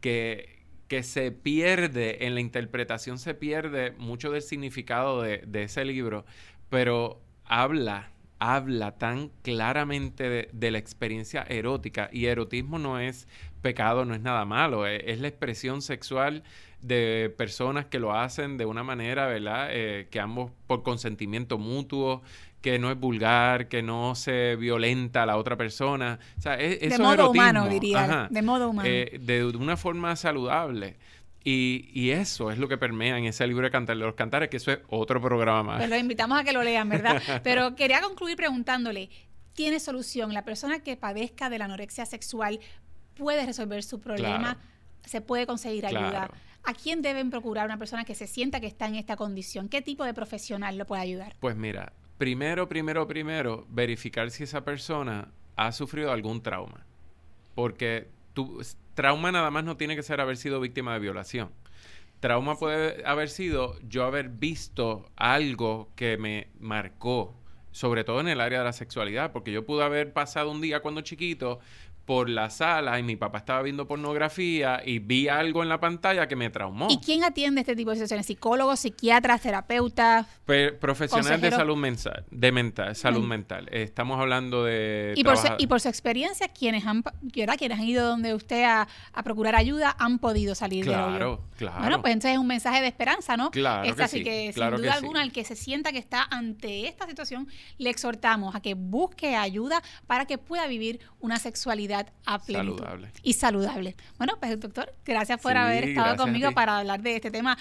que, 0.00 0.64
que 0.88 1.02
se 1.02 1.32
pierde, 1.32 2.24
en 2.26 2.34
la 2.34 2.40
interpretación 2.40 3.18
se 3.18 3.34
pierde 3.34 3.90
mucho 3.98 4.30
del 4.30 4.40
significado 4.40 5.20
de, 5.20 5.44
de 5.46 5.64
ese 5.64 5.84
libro, 5.84 6.24
pero 6.70 7.20
habla 7.44 8.10
habla 8.40 8.96
tan 8.96 9.28
claramente 9.42 10.48
de, 10.50 10.70
la 10.70 10.78
experiencia 10.78 11.42
erótica 11.42 12.08
y 12.10 12.24
erotismo 12.24 12.78
no 12.78 12.98
es 12.98 13.28
pecado, 13.60 14.04
no 14.04 14.14
es 14.14 14.20
nada 14.20 14.44
malo, 14.44 14.86
e, 14.86 15.10
es, 15.10 15.20
la 15.20 15.28
expresión 15.28 15.82
sexual 15.82 16.42
de 16.80 17.34
personas 17.36 17.86
que 17.86 17.98
lo 17.98 18.14
hacen 18.14 18.56
de 18.56 18.64
una 18.64 18.82
manera, 18.82 19.26
¿verdad? 19.26 19.68
Eh, 19.70 20.08
que 20.10 20.20
ambos 20.20 20.50
por 20.66 20.82
consentimiento 20.82 21.58
mutuo, 21.58 22.22
que 22.60 22.78
no 22.78 22.90
es 22.90 22.98
vulgar, 22.98 23.68
que 23.68 23.82
no 23.82 24.14
se 24.14 24.56
violenta 24.56 25.22
a 25.22 25.26
la 25.26 25.36
otra 25.36 25.56
persona. 25.56 26.18
O 26.38 26.40
sea, 26.40 26.60
e, 26.60 26.76
de 26.76 26.98
modo 26.98 27.30
humano, 27.30 27.68
diría. 27.68 28.28
de 28.30 28.42
modo 28.42 28.70
humano. 28.70 28.88
Eh, 28.88 29.18
de 29.20 29.44
una 29.44 29.76
forma 29.76 30.14
saludable. 30.16 30.96
Y, 31.42 32.10
eso 32.10 32.50
es 32.50 32.58
lo 32.58 32.68
que 32.68 32.76
permea 32.76 33.16
en 33.16 33.24
ese 33.24 33.46
libro 33.46 33.64
de 33.64 33.70
Cantar 33.70 33.96
de 33.96 34.04
los 34.04 34.14
Cantares, 34.14 34.50
que 34.50 34.58
eso 34.58 34.72
es 34.72 34.80
otro 34.88 35.22
programa 35.22 35.62
más. 35.62 35.76
Pues 35.78 35.88
los 35.88 35.98
invitamos 35.98 36.38
a 36.38 36.44
que 36.44 36.52
lo 36.52 36.62
lean, 36.62 36.88
¿verdad? 36.88 37.22
Pero 37.42 37.74
quería 37.76 38.02
concluir 38.02 38.36
preguntándole, 38.36 39.08
¿tiene 39.54 39.80
solución? 39.80 40.34
¿La 40.34 40.44
persona 40.44 40.80
que 40.80 40.96
padezca 40.96 41.48
de 41.48 41.58
la 41.58 41.64
anorexia 41.64 42.04
sexual 42.04 42.60
puede 43.20 43.46
resolver 43.46 43.82
su 43.82 44.00
problema? 44.00 44.58
¿Se 45.04 45.20
puede 45.20 45.46
conseguir 45.46 45.86
ayuda? 45.86 46.30
¿A 46.64 46.74
quién 46.74 47.00
deben 47.02 47.30
procurar 47.30 47.66
una 47.66 47.78
persona 47.78 48.04
que 48.04 48.14
se 48.14 48.26
sienta 48.26 48.60
que 48.60 48.66
está 48.66 48.86
en 48.86 48.96
esta 48.96 49.16
condición? 49.16 49.68
¿Qué 49.68 49.80
tipo 49.80 50.04
de 50.04 50.12
profesional 50.12 50.76
lo 50.76 50.86
puede 50.86 51.02
ayudar? 51.02 51.36
Pues 51.40 51.56
mira, 51.56 51.92
primero, 52.18 52.68
primero, 52.68 53.06
primero, 53.06 53.66
verificar 53.70 54.30
si 54.30 54.44
esa 54.44 54.64
persona 54.64 55.32
ha 55.56 55.72
sufrido 55.72 56.12
algún 56.12 56.42
trauma. 56.42 56.86
Porque 57.54 58.08
tú, 58.34 58.60
trauma 58.94 59.32
nada 59.32 59.50
más 59.50 59.64
no 59.64 59.76
tiene 59.76 59.96
que 59.96 60.02
ser 60.02 60.20
haber 60.20 60.36
sido 60.36 60.60
víctima 60.60 60.92
de 60.92 61.00
violación. 61.00 61.50
Trauma 62.20 62.56
puede 62.56 63.06
haber 63.06 63.30
sido 63.30 63.78
yo 63.80 64.04
haber 64.04 64.28
visto 64.28 65.10
algo 65.16 65.90
que 65.96 66.18
me 66.18 66.48
marcó, 66.58 67.39
sobre 67.72 68.04
todo 68.04 68.20
en 68.20 68.28
el 68.28 68.40
área 68.40 68.60
de 68.60 68.64
la 68.64 68.72
sexualidad, 68.72 69.32
porque 69.32 69.52
yo 69.52 69.64
pude 69.64 69.84
haber 69.84 70.12
pasado 70.12 70.50
un 70.50 70.60
día 70.60 70.80
cuando 70.80 71.00
chiquito 71.02 71.60
por 72.10 72.28
la 72.28 72.50
sala 72.50 72.98
y 72.98 73.04
mi 73.04 73.14
papá 73.14 73.38
estaba 73.38 73.62
viendo 73.62 73.86
pornografía 73.86 74.82
y 74.84 74.98
vi 74.98 75.28
algo 75.28 75.62
en 75.62 75.68
la 75.68 75.78
pantalla 75.78 76.26
que 76.26 76.34
me 76.34 76.50
traumó. 76.50 76.88
¿Y 76.90 76.98
quién 76.98 77.22
atiende 77.22 77.60
este 77.60 77.76
tipo 77.76 77.90
de 77.90 77.96
situaciones? 77.98 78.26
¿Psicólogos, 78.26 78.80
psiquiatras, 78.80 79.40
terapeutas? 79.42 80.26
profesionales 80.80 81.40
de 81.40 81.52
salud 81.52 81.76
mental, 81.76 82.24
de 82.28 82.50
mental, 82.50 82.96
salud 82.96 83.24
mental. 83.24 83.68
Estamos 83.70 84.18
hablando 84.18 84.64
de... 84.64 85.14
Y 85.16 85.22
por, 85.22 85.36
su, 85.36 85.46
y 85.58 85.68
por 85.68 85.80
su 85.80 85.88
experiencia, 85.88 86.48
quienes 86.48 86.84
han, 86.84 87.04
quienes 87.32 87.78
han 87.78 87.84
ido 87.84 88.08
donde 88.08 88.34
usted 88.34 88.64
a, 88.64 88.88
procurar 89.22 89.54
ayuda 89.54 89.94
han 89.96 90.18
podido 90.18 90.56
salir 90.56 90.86
claro, 90.86 91.12
del 91.12 91.22
hoyo. 91.22 91.40
Claro, 91.56 91.78
Bueno, 91.78 92.00
pues 92.00 92.14
entonces 92.14 92.32
es 92.32 92.38
un 92.38 92.48
mensaje 92.48 92.80
de 92.80 92.88
esperanza, 92.88 93.36
¿no? 93.36 93.52
Claro 93.52 93.94
que 93.94 94.02
así 94.02 94.18
sí, 94.18 94.24
que 94.24 94.52
sin 94.52 94.70
duda 94.70 94.94
alguna, 94.94 95.22
el 95.22 95.30
que 95.30 95.44
se 95.44 95.54
sienta 95.54 95.92
que 95.92 95.98
está 95.98 96.24
ante 96.24 96.88
esta 96.88 97.06
situación, 97.06 97.46
le 97.78 97.90
exhortamos 97.90 98.54
a 98.54 98.60
que 98.60 98.74
busque 98.74 99.36
ayuda 99.36 99.82
para 100.06 100.26
que 100.26 100.38
pueda 100.38 100.66
vivir 100.66 101.00
una 101.20 101.38
sexualidad 101.38 102.12
Saludable. 102.58 103.12
Y 103.22 103.32
saludable. 103.34 103.96
Bueno, 104.18 104.34
pues 104.38 104.58
doctor, 104.58 104.94
gracias 105.04 105.40
por 105.40 105.56
haber 105.56 105.84
estado 105.84 106.16
conmigo 106.16 106.52
para 106.52 106.78
hablar 106.78 107.02
de 107.02 107.16
este 107.16 107.30
tema 107.30 107.56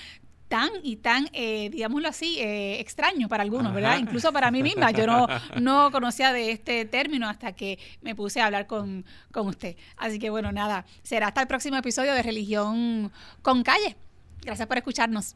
tan 0.50 0.70
y 0.84 0.98
tan, 0.98 1.30
eh, 1.32 1.70
digámoslo 1.70 2.10
así, 2.10 2.40
eh, 2.40 2.80
extraño 2.80 3.30
para 3.30 3.44
algunos, 3.44 3.74
¿verdad? 3.74 4.00
Incluso 4.00 4.34
para 4.34 4.52
mí 4.52 4.64
misma. 4.64 4.92
Yo 4.92 5.06
no, 5.06 5.28
no 5.62 5.92
conocía 5.92 6.34
de 6.34 6.52
este 6.52 6.86
término 6.86 7.30
hasta 7.30 7.54
que 7.54 7.80
me 8.02 8.16
puse 8.16 8.42
a 8.42 8.48
hablar 8.48 8.68
con, 8.68 9.06
con 9.32 9.48
usted. 9.48 9.78
Así 9.96 10.20
que 10.20 10.30
bueno, 10.30 10.52
nada, 10.52 10.86
será 11.04 11.28
hasta 11.28 11.42
el 11.42 11.48
próximo 11.48 11.78
episodio 11.78 12.14
de 12.14 12.24
Religión 12.24 13.12
con 13.42 13.64
Calle. 13.64 13.96
Gracias 14.42 14.68
por 14.68 14.78
escucharnos. 14.78 15.36